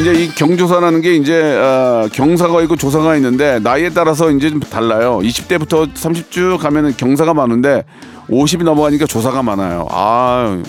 이제 0.00 0.14
이 0.14 0.28
경조사라는 0.30 1.02
게 1.02 1.14
이제 1.16 1.38
어, 1.38 2.08
경사가 2.12 2.62
있고 2.62 2.76
조사가 2.76 3.14
있는데 3.16 3.58
나이에 3.58 3.90
따라서 3.90 4.30
이제 4.30 4.48
좀 4.48 4.58
달라요. 4.58 5.20
20대부터 5.22 5.92
30주 5.92 6.56
가면은 6.58 6.96
경사가 6.96 7.34
많은데 7.34 7.84
50이 8.30 8.64
넘어가니까 8.64 9.06
조사가 9.06 9.42
많아요. 9.42 9.86
아 9.90 10.62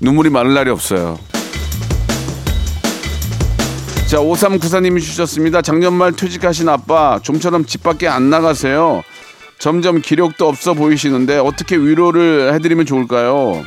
눈물이 0.00 0.30
마를 0.30 0.54
날이 0.54 0.70
없어요. 0.70 1.18
자, 4.08 4.18
5394님이 4.18 5.00
주셨습니다. 5.00 5.62
작년 5.62 5.94
말 5.94 6.12
퇴직하신 6.12 6.68
아빠, 6.68 7.18
좀처럼 7.22 7.64
집 7.64 7.82
밖에 7.82 8.06
안 8.06 8.28
나가세요. 8.28 9.02
점점 9.58 10.02
기력도 10.02 10.46
없어 10.46 10.74
보이시는데 10.74 11.38
어떻게 11.38 11.76
위로를 11.76 12.52
해드리면 12.54 12.86
좋을까요? 12.86 13.62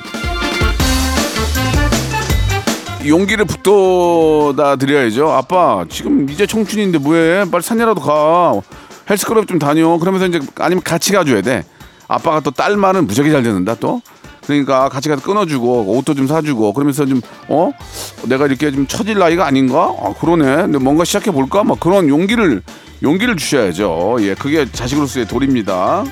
용기를 3.07 3.45
북돋아 3.45 4.75
드려야죠. 4.77 5.31
아빠, 5.31 5.85
지금 5.89 6.29
이제 6.29 6.45
청춘인데 6.45 6.97
뭐해? 6.99 7.45
빨리 7.49 7.63
산이라도 7.63 8.01
가. 8.01 8.53
헬스클럽 9.09 9.47
좀 9.47 9.57
다녀. 9.59 9.97
그러면서 9.97 10.25
이제 10.27 10.39
아니면 10.59 10.83
같이 10.83 11.13
가줘야 11.13 11.41
돼. 11.41 11.63
아빠가 12.07 12.39
또 12.41 12.51
딸 12.51 12.75
말은 12.77 13.07
무지하게 13.07 13.31
잘 13.31 13.43
듣는다 13.43 13.75
또. 13.75 14.01
그러니까 14.45 14.87
같이 14.87 15.09
가서 15.09 15.21
끊어주고 15.23 15.97
옷도 15.97 16.13
좀 16.13 16.25
사주고 16.27 16.71
그러면서 16.73 17.05
좀 17.05 17.21
어 17.49 17.71
내가 18.27 18.45
이렇게 18.45 18.71
좀 18.71 18.87
처질 18.87 19.17
나이가 19.17 19.45
아닌가? 19.45 19.93
아 20.01 20.13
그러네. 20.19 20.43
근데 20.45 20.77
뭔가 20.77 21.03
시작해 21.05 21.31
볼까? 21.31 21.63
막 21.63 21.79
그런 21.79 22.07
용기를 22.09 22.61
용기를 23.03 23.35
주셔야죠. 23.37 24.17
예, 24.21 24.33
그게 24.35 24.65
자식으로서의 24.71 25.27
도리입니다. 25.27 26.03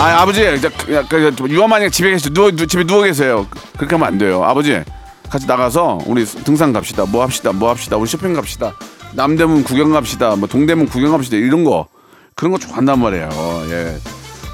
아 0.00 0.22
아버지 0.22 0.42
저, 0.62 0.70
그, 0.70 1.06
그, 1.10 1.34
그, 1.36 1.50
유아마냥 1.50 1.90
집에 1.90 2.10
계시 2.10 2.30
누워 2.30 2.50
누, 2.50 2.66
집에 2.66 2.84
누워 2.84 3.02
계세요. 3.02 3.46
그렇게 3.76 3.96
하면 3.96 4.08
안 4.08 4.16
돼요. 4.16 4.42
아버지 4.42 4.82
같이 5.28 5.46
나가서 5.46 5.98
우리 6.06 6.24
등산 6.24 6.72
갑시다. 6.72 7.04
뭐 7.04 7.22
합시다. 7.22 7.52
뭐 7.52 7.68
합시다. 7.68 7.98
우리 7.98 8.08
쇼핑 8.08 8.32
갑시다. 8.32 8.74
남대문 9.12 9.62
구경 9.62 9.92
갑시다. 9.92 10.36
뭐 10.36 10.48
동대문 10.48 10.86
구경 10.86 11.12
갑시다. 11.12 11.36
이런 11.36 11.64
거 11.64 11.86
그런 12.34 12.50
거 12.50 12.58
좋아한단 12.58 12.98
말이에요. 12.98 13.28
예. 13.68 13.98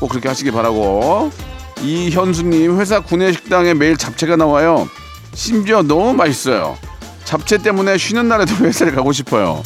꼭 0.00 0.08
그렇게 0.08 0.26
하시기 0.26 0.50
바라고. 0.50 1.30
이현수님 1.80 2.80
회사 2.80 2.98
구내식당에 2.98 3.74
매일 3.74 3.96
잡채가 3.96 4.34
나와요. 4.34 4.88
심지어 5.32 5.80
너무 5.82 6.12
맛있어요. 6.12 6.76
잡채 7.22 7.58
때문에 7.58 7.98
쉬는 7.98 8.26
날에도 8.26 8.52
회사를 8.66 8.96
가고 8.96 9.12
싶어요. 9.12 9.62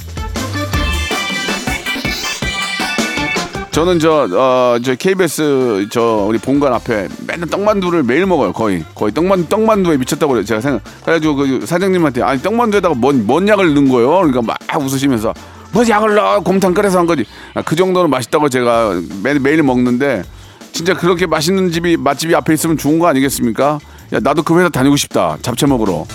저는 3.71 4.01
저, 4.01 4.29
어, 4.33 4.79
저 4.83 4.95
KBS 4.97 5.87
저 5.93 6.25
우리 6.29 6.39
본관 6.39 6.73
앞에 6.73 7.07
맨날 7.27 7.49
떡만두를 7.49 8.03
매일 8.03 8.27
먹어요. 8.27 8.53
거의. 8.53 8.85
거의 8.95 9.13
떡만, 9.15 9.49
떡만두에 9.49 9.97
미쳤다고 9.97 10.33
그래요. 10.33 10.45
제가 10.45 10.61
생각, 10.61 10.83
그래가지고 11.05 11.37
그 11.37 11.67
사장님한테 11.67 12.23
아니 12.23 12.43
떡만두에다가 12.43 12.95
뭔, 12.97 13.27
뭔 13.27 13.47
약을 13.47 13.73
넣은 13.75 13.89
거예요. 13.89 14.11
그러니까 14.11 14.43
막 14.43 14.59
웃으시면서 14.83 15.33
뭐 15.73 15.89
약을 15.89 16.17
넣어 16.17 16.41
곰탕 16.41 16.75
끓여서 16.75 16.99
한 16.99 17.07
거지. 17.07 17.25
아, 17.55 17.63
그 17.63 17.77
정도로 17.77 18.09
맛있다고 18.09 18.49
제가 18.49 19.01
매, 19.23 19.39
매일 19.39 19.63
먹는데 19.63 20.25
진짜 20.73 20.95
그렇게 20.95 21.27
맛있는 21.27 21.71
집이 21.71 21.97
맛집이 21.97 22.35
앞에 22.35 22.53
있으면 22.55 22.77
좋은 22.77 22.99
거 22.99 23.07
아니겠습니까? 23.07 23.79
야 24.13 24.19
나도 24.21 24.43
그 24.43 24.59
회사 24.59 24.69
다니고 24.69 24.97
싶다. 24.97 25.39
잡채 25.43 25.67
먹으러. 25.67 26.07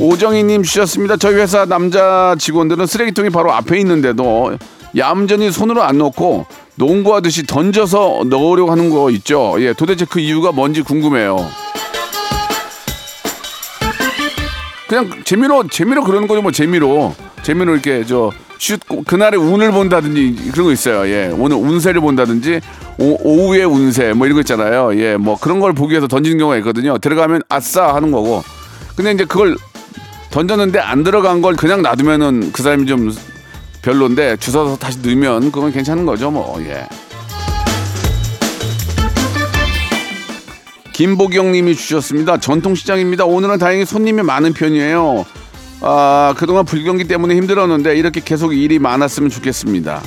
오정희님 0.00 0.62
주셨습니다. 0.62 1.16
저희 1.16 1.34
회사 1.34 1.66
남자 1.66 2.34
직원들은 2.38 2.86
쓰레기통이 2.86 3.30
바로 3.30 3.52
앞에 3.52 3.78
있는데도 3.80 4.56
얌전히 4.96 5.52
손으로 5.52 5.82
안 5.82 5.98
넣고 5.98 6.46
농구하듯이 6.76 7.46
던져서 7.46 8.24
넣으려고 8.26 8.70
하는 8.70 8.90
거 8.90 9.10
있죠. 9.10 9.56
예, 9.58 9.72
도대체 9.74 10.06
그 10.06 10.18
이유가 10.20 10.52
뭔지 10.52 10.82
궁금해요. 10.82 11.46
그냥 14.88 15.10
재미로 15.24 15.68
재미로 15.68 16.02
그러는 16.02 16.26
거죠. 16.26 16.42
뭐 16.42 16.50
재미로 16.50 17.14
재미로 17.42 17.74
이렇게 17.74 18.04
저 18.04 18.30
슛 18.60 18.78
그날의 19.06 19.40
운을 19.40 19.72
본다든지 19.72 20.50
그런 20.52 20.66
거 20.66 20.72
있어요. 20.72 21.08
예, 21.10 21.34
오늘 21.36 21.56
운세를 21.56 22.02
본다든지 22.02 22.60
오, 22.98 23.16
오후의 23.22 23.64
운세 23.64 24.12
뭐 24.12 24.26
이런 24.26 24.34
거 24.36 24.40
있잖아요. 24.40 24.90
예, 25.00 25.16
뭐 25.16 25.38
그런 25.40 25.60
걸 25.60 25.72
보기 25.72 25.92
위해서 25.92 26.06
던지는 26.06 26.36
경우가 26.38 26.58
있거든요. 26.58 26.98
들어가면 26.98 27.42
아싸 27.48 27.94
하는 27.94 28.10
거고. 28.10 28.42
근데 28.94 29.12
이제 29.12 29.24
그걸 29.24 29.56
던졌는데 30.30 30.78
안 30.78 31.02
들어간 31.02 31.42
걸 31.42 31.56
그냥 31.56 31.82
놔두면은 31.82 32.52
그 32.52 32.62
사람이 32.62 32.86
좀 32.86 33.14
별론데 33.82 34.36
주워서 34.36 34.76
다시 34.76 35.00
넣으면 35.00 35.50
그건 35.50 35.72
괜찮은 35.72 36.06
거죠 36.06 36.30
뭐 36.30 36.60
예. 36.62 36.86
김보경님이 41.00 41.76
주셨습니다. 41.76 42.36
전통시장입니다. 42.36 43.24
오늘은 43.24 43.56
다행히 43.56 43.86
손님이 43.86 44.20
많은 44.20 44.52
편이에요. 44.52 45.24
아 45.80 46.34
그동안 46.36 46.66
불경기 46.66 47.04
때문에 47.04 47.34
힘들었는데 47.36 47.96
이렇게 47.96 48.20
계속 48.22 48.52
일이 48.52 48.78
많았으면 48.78 49.30
좋겠습니다. 49.30 50.02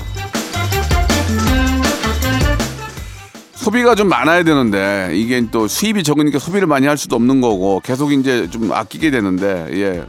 소비가 3.64 3.96
좀 3.96 4.10
많아야 4.10 4.44
되는데 4.44 5.12
이게 5.14 5.42
또 5.50 5.70
수입이 5.70 6.04
적으니까 6.04 6.38
소비를 6.38 6.68
많이 6.68 6.86
할 6.86 6.98
수도 6.98 7.16
없는 7.16 7.40
거고 7.40 7.82
계속 7.82 8.12
이제 8.12 8.50
좀 8.50 8.70
아끼게 8.74 9.10
되는데 9.10 9.68
예 9.72 10.04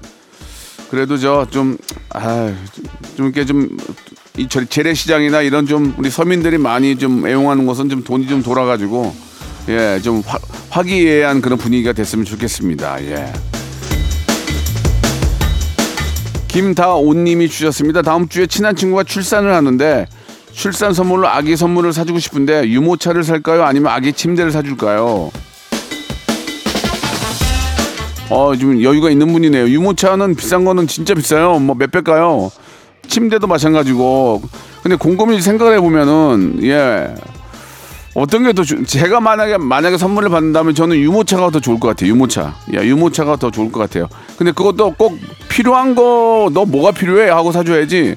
그래도 0.90 1.16
저좀아좀 1.16 1.78
이렇게 3.16 3.44
좀이 3.44 3.68
재래시장이나 4.68 5.42
이런 5.42 5.66
좀 5.66 5.94
우리 5.98 6.10
서민들이 6.10 6.58
많이 6.58 6.96
좀 6.98 7.28
애용하는 7.28 7.64
것은 7.64 7.88
좀 7.88 8.02
돈이 8.02 8.26
좀 8.26 8.42
돌아가지고 8.42 9.14
예좀 9.68 10.24
화기애애한 10.70 11.40
그런 11.40 11.56
분위기가 11.56 11.92
됐으면 11.92 12.24
좋겠습니다 12.24 13.04
예. 13.04 13.32
김다온님이 16.48 17.48
주셨습니다. 17.48 18.02
다음 18.02 18.28
주에 18.28 18.46
친한 18.46 18.76
친구가 18.76 19.02
출산을 19.02 19.52
하는데 19.52 20.06
출산 20.54 20.94
선물로 20.94 21.28
아기 21.28 21.56
선물을 21.56 21.92
사주고 21.92 22.18
싶은데 22.18 22.68
유모차를 22.68 23.24
살까요? 23.24 23.64
아니면 23.64 23.92
아기 23.92 24.12
침대를 24.12 24.50
사줄까요? 24.52 25.30
어, 28.30 28.56
좀 28.56 28.82
여유가 28.82 29.10
있는 29.10 29.32
분이네요. 29.32 29.68
유모차는 29.68 30.34
비싼 30.36 30.64
거는 30.64 30.86
진짜 30.86 31.14
비싸요. 31.14 31.58
뭐 31.58 31.76
몇 31.76 31.90
배가요? 31.90 32.50
침대도 33.08 33.46
마찬가지고. 33.46 34.42
근데 34.82 34.96
곰곰이 34.96 35.40
생각을 35.40 35.74
해보면은, 35.76 36.60
예. 36.62 37.14
어떤 38.14 38.44
게 38.44 38.52
더, 38.52 38.62
제가 38.64 39.20
만약에, 39.20 39.58
만약에 39.58 39.98
선물을 39.98 40.28
받는다면 40.30 40.74
저는 40.74 40.96
유모차가 40.96 41.50
더 41.50 41.60
좋을 41.60 41.78
것 41.80 41.88
같아요. 41.88 42.10
유모차. 42.10 42.54
예, 42.74 42.78
유모차가 42.78 43.36
더 43.36 43.50
좋을 43.50 43.70
것 43.72 43.80
같아요. 43.80 44.08
근데 44.38 44.52
그것도 44.52 44.94
꼭 44.96 45.18
필요한 45.48 45.94
거, 45.94 46.48
너 46.52 46.64
뭐가 46.64 46.92
필요해? 46.92 47.28
하고 47.28 47.52
사줘야지. 47.52 48.16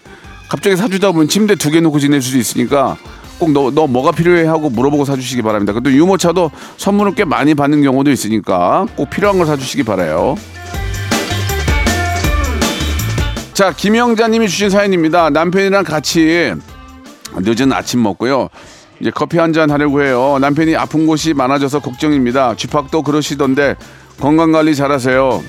갑자기 0.49 0.75
사주다 0.75 1.11
보면 1.11 1.27
침대 1.27 1.55
두 1.55 1.69
개 1.71 1.79
놓고 1.81 1.99
지낼 1.99 2.21
수도 2.21 2.37
있으니까 2.37 2.97
꼭 3.39 3.51
너 3.51 3.69
너 3.71 3.85
뭐가 3.87 4.11
필요해 4.11 4.45
하고 4.47 4.69
물어보고 4.69 5.05
사주시기 5.05 5.41
바랍니다. 5.41 5.73
그래도 5.73 5.91
유모차도 5.91 6.51
선물을 6.77 7.15
꽤 7.15 7.23
많이 7.25 7.53
받는 7.53 7.83
경우도 7.83 8.09
있으니까 8.11 8.87
꼭 8.95 9.09
필요한 9.09 9.37
걸 9.37 9.45
사주시기 9.47 9.83
바라요. 9.83 10.35
자 13.53 13.71
김영자님이 13.73 14.47
주신 14.47 14.69
사연입니다. 14.69 15.29
남편이랑 15.31 15.83
같이 15.83 16.53
늦은 17.35 17.73
아침 17.73 18.01
먹고요. 18.03 18.49
이제 18.99 19.11
커피 19.13 19.37
한 19.37 19.53
잔 19.53 19.69
하려고 19.69 20.01
해요. 20.03 20.37
남편이 20.41 20.75
아픈 20.75 21.05
곳이 21.05 21.33
많아져서 21.33 21.79
걱정입니다. 21.81 22.55
쥐팍도 22.55 23.03
그러시던데 23.03 23.75
건강 24.19 24.51
관리 24.51 24.75
잘하세요. 24.75 25.43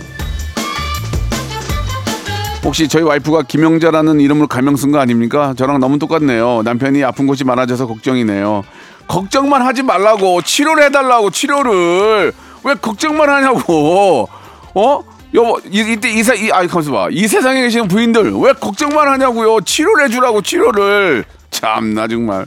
혹시 2.69 2.87
저희 2.87 3.03
와이프가 3.03 3.45
김영자라는 3.45 4.21
이름으로 4.21 4.47
가명 4.47 4.77
쓴 4.77 4.93
거 4.93 4.99
아닙니까? 4.99 5.55
저랑 5.57 5.81
너무 5.81 5.99
똑같네요. 5.99 6.61
남편이 6.67 7.03
아픈 7.03 7.27
곳이 7.27 7.43
많아져서 7.45 7.87
걱정이네요. 7.87 8.63
걱정만 9.07 9.63
하지 9.63 9.83
말라고. 9.83 10.43
치료를 10.43 10.85
해달라고 10.85 11.31
치료를. 11.31 12.35
왜 12.65 12.75
걱정만 12.75 13.27
하냐고. 13.31 14.29
어? 14.75 15.01
여보 15.33 15.59
이, 15.71 15.81
이때 15.95 16.11
이사 16.11 16.35
이 16.35 16.51
아이 16.53 16.67
가만있어 16.69 16.93
봐이 16.93 17.27
세상에 17.27 17.63
계시는 17.63 17.89
부인들 17.89 18.33
왜 18.37 18.53
걱정만 18.53 19.09
하냐고요. 19.09 19.63
치료를 19.63 20.05
해주라고 20.05 20.43
치료를. 20.43 21.25
참나 21.51 22.07
정말. 22.07 22.45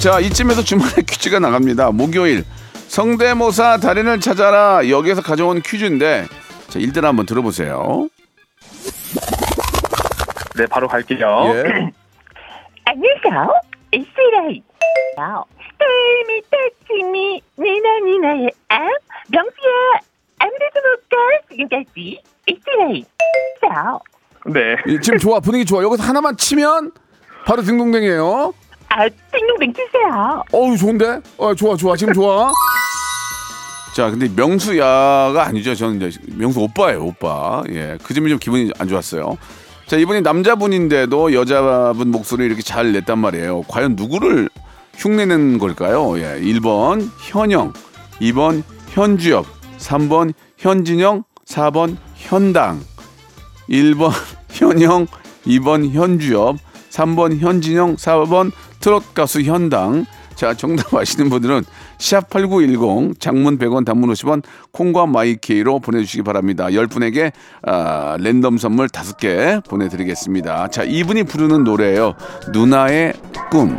자, 0.00 0.20
이쯤에서 0.20 0.62
주말에 0.62 0.92
퀴즈가 1.08 1.38
나갑니다. 1.38 1.92
목요일 1.92 2.44
성대모사 2.96 3.76
달인을 3.76 4.20
찾아라 4.20 4.88
여기에서 4.88 5.20
가져온 5.20 5.60
퀴즈인데 5.60 6.24
자, 6.68 6.78
일단 6.78 7.04
한번 7.04 7.26
들어보세요. 7.26 8.08
네, 10.56 10.64
바로 10.64 10.88
갈게요. 10.88 11.42
예. 11.52 11.60
안녕하세요. 12.86 13.60
이스라엘. 13.92 14.62
똘미 15.78 16.40
따지미 16.50 17.42
니나 17.58 17.98
니나의 17.98 18.50
암 18.68 18.88
명수야 19.28 20.00
아무래도 20.38 20.80
못가 20.88 21.16
지금까지 21.50 22.22
이스라엘. 22.46 23.04
자, 23.60 23.98
네. 24.46 24.76
예, 24.86 25.00
지금 25.00 25.18
좋아 25.18 25.40
분위기 25.40 25.66
좋아. 25.66 25.82
여기서 25.82 26.02
하나만 26.02 26.38
치면 26.38 26.92
바로 27.44 27.60
딩동댕이에요. 27.60 28.54
아 28.88 29.08
띵동댕 29.08 29.72
치세요. 29.72 30.42
어우 30.52 30.76
좋은데? 30.76 31.20
어 31.38 31.54
좋아 31.54 31.76
좋아 31.76 31.96
지금 31.96 32.12
좋아. 32.14 32.50
자 33.94 34.10
근데 34.10 34.28
명수야가 34.34 35.42
아니죠. 35.46 35.74
저는 35.74 36.02
이제 36.08 36.18
명수 36.36 36.60
오빠예요 36.60 37.04
오빠. 37.04 37.62
예, 37.70 37.98
그 38.02 38.14
점이 38.14 38.28
좀 38.28 38.38
기분이 38.38 38.70
안 38.78 38.88
좋았어요. 38.88 39.36
자 39.86 39.96
이분이 39.96 40.22
남자분인데도 40.22 41.32
여자분 41.32 42.10
목소리 42.10 42.44
이렇게 42.44 42.62
잘 42.62 42.92
냈단 42.92 43.18
말이에요. 43.18 43.62
과연 43.68 43.96
누구를 43.96 44.48
흉내낸 44.96 45.58
걸까요? 45.58 46.18
예, 46.18 46.40
1번 46.40 47.08
현영, 47.20 47.72
2번 48.20 48.62
현주엽, 48.90 49.46
3번 49.78 50.32
현진영, 50.56 51.24
4번 51.46 51.96
현당. 52.14 52.80
1번 53.68 54.10
현영, 54.50 55.06
2번 55.46 55.90
현주엽, 55.92 56.56
3번 56.90 57.38
현진영, 57.38 57.96
4번 57.96 58.52
트롯 58.80 59.14
가수 59.14 59.42
현당. 59.42 60.06
자, 60.34 60.52
정답 60.52 60.94
아시는 60.94 61.30
분들은 61.30 61.64
샵8910 61.98 63.18
장문 63.18 63.58
100원 63.58 63.86
단문 63.86 64.10
50원 64.12 64.42
콩과 64.70 65.06
마이케이로 65.06 65.80
보내주시기 65.80 66.22
바랍니다. 66.22 66.66
10분에게 66.66 67.32
아, 67.62 68.16
랜덤 68.20 68.58
선물 68.58 68.88
5개 68.88 69.66
보내드리겠습니다. 69.66 70.68
자, 70.68 70.84
이분이 70.84 71.24
부르는 71.24 71.64
노래예요. 71.64 72.14
누나의 72.52 73.14
꿈. 73.50 73.78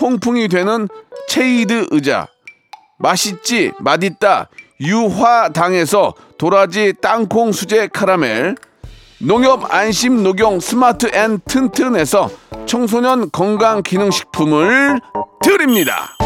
통풍이 0.00 0.48
되는 0.48 0.88
체이드 1.28 1.88
의자, 1.90 2.26
맛있지 2.98 3.72
맛있다 3.80 4.48
유화당에서 4.80 6.14
도라지 6.38 6.94
땅콩 7.02 7.52
수제 7.52 7.88
카라멜, 7.88 8.54
농협 9.18 9.74
안심 9.74 10.22
녹용 10.22 10.58
스마트 10.58 11.14
앤 11.14 11.38
튼튼에서 11.44 12.30
청소년 12.64 13.30
건강 13.30 13.82
기능식품을 13.82 15.02
드립니다. 15.42 16.16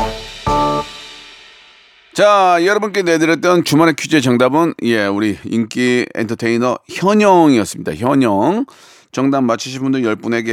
자, 2.15 2.59
여러분께 2.65 3.03
내드렸던 3.03 3.65
주말의 3.65 3.95
퀴즈의 3.97 4.23
정답은 4.23 4.75
예, 4.85 5.07
우리 5.07 5.37
인기 5.43 6.07
엔터테이너 6.15 6.79
현영이었습니다. 6.89 7.95
현영. 7.97 8.67
정답 9.15 9.43
맞히신 9.43 9.81
분들 9.81 10.03
10분에게 10.03 10.49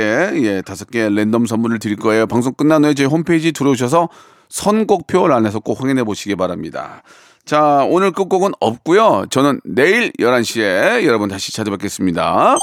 예, 0.46 0.62
5개 0.62 1.14
랜덤 1.14 1.48
선물을 1.48 1.80
드릴 1.80 1.98
거예요. 1.98 2.28
방송 2.28 2.54
끝난 2.54 2.86
후에 2.86 2.94
저희 2.94 3.08
홈페이지 3.08 3.52
들어오셔서 3.52 4.08
선곡표 4.50 5.26
안에서 5.34 5.60
꼭 5.60 5.82
확인해 5.82 6.04
보시기 6.04 6.36
바랍니다. 6.36 7.02
자, 7.44 7.84
오늘 7.90 8.12
끝곡은 8.12 8.52
없고요. 8.60 9.26
저는 9.32 9.62
내일 9.66 10.12
11시에 10.14 11.04
여러분 11.06 11.28
다시 11.28 11.52
찾아뵙겠습니다. 11.52 12.58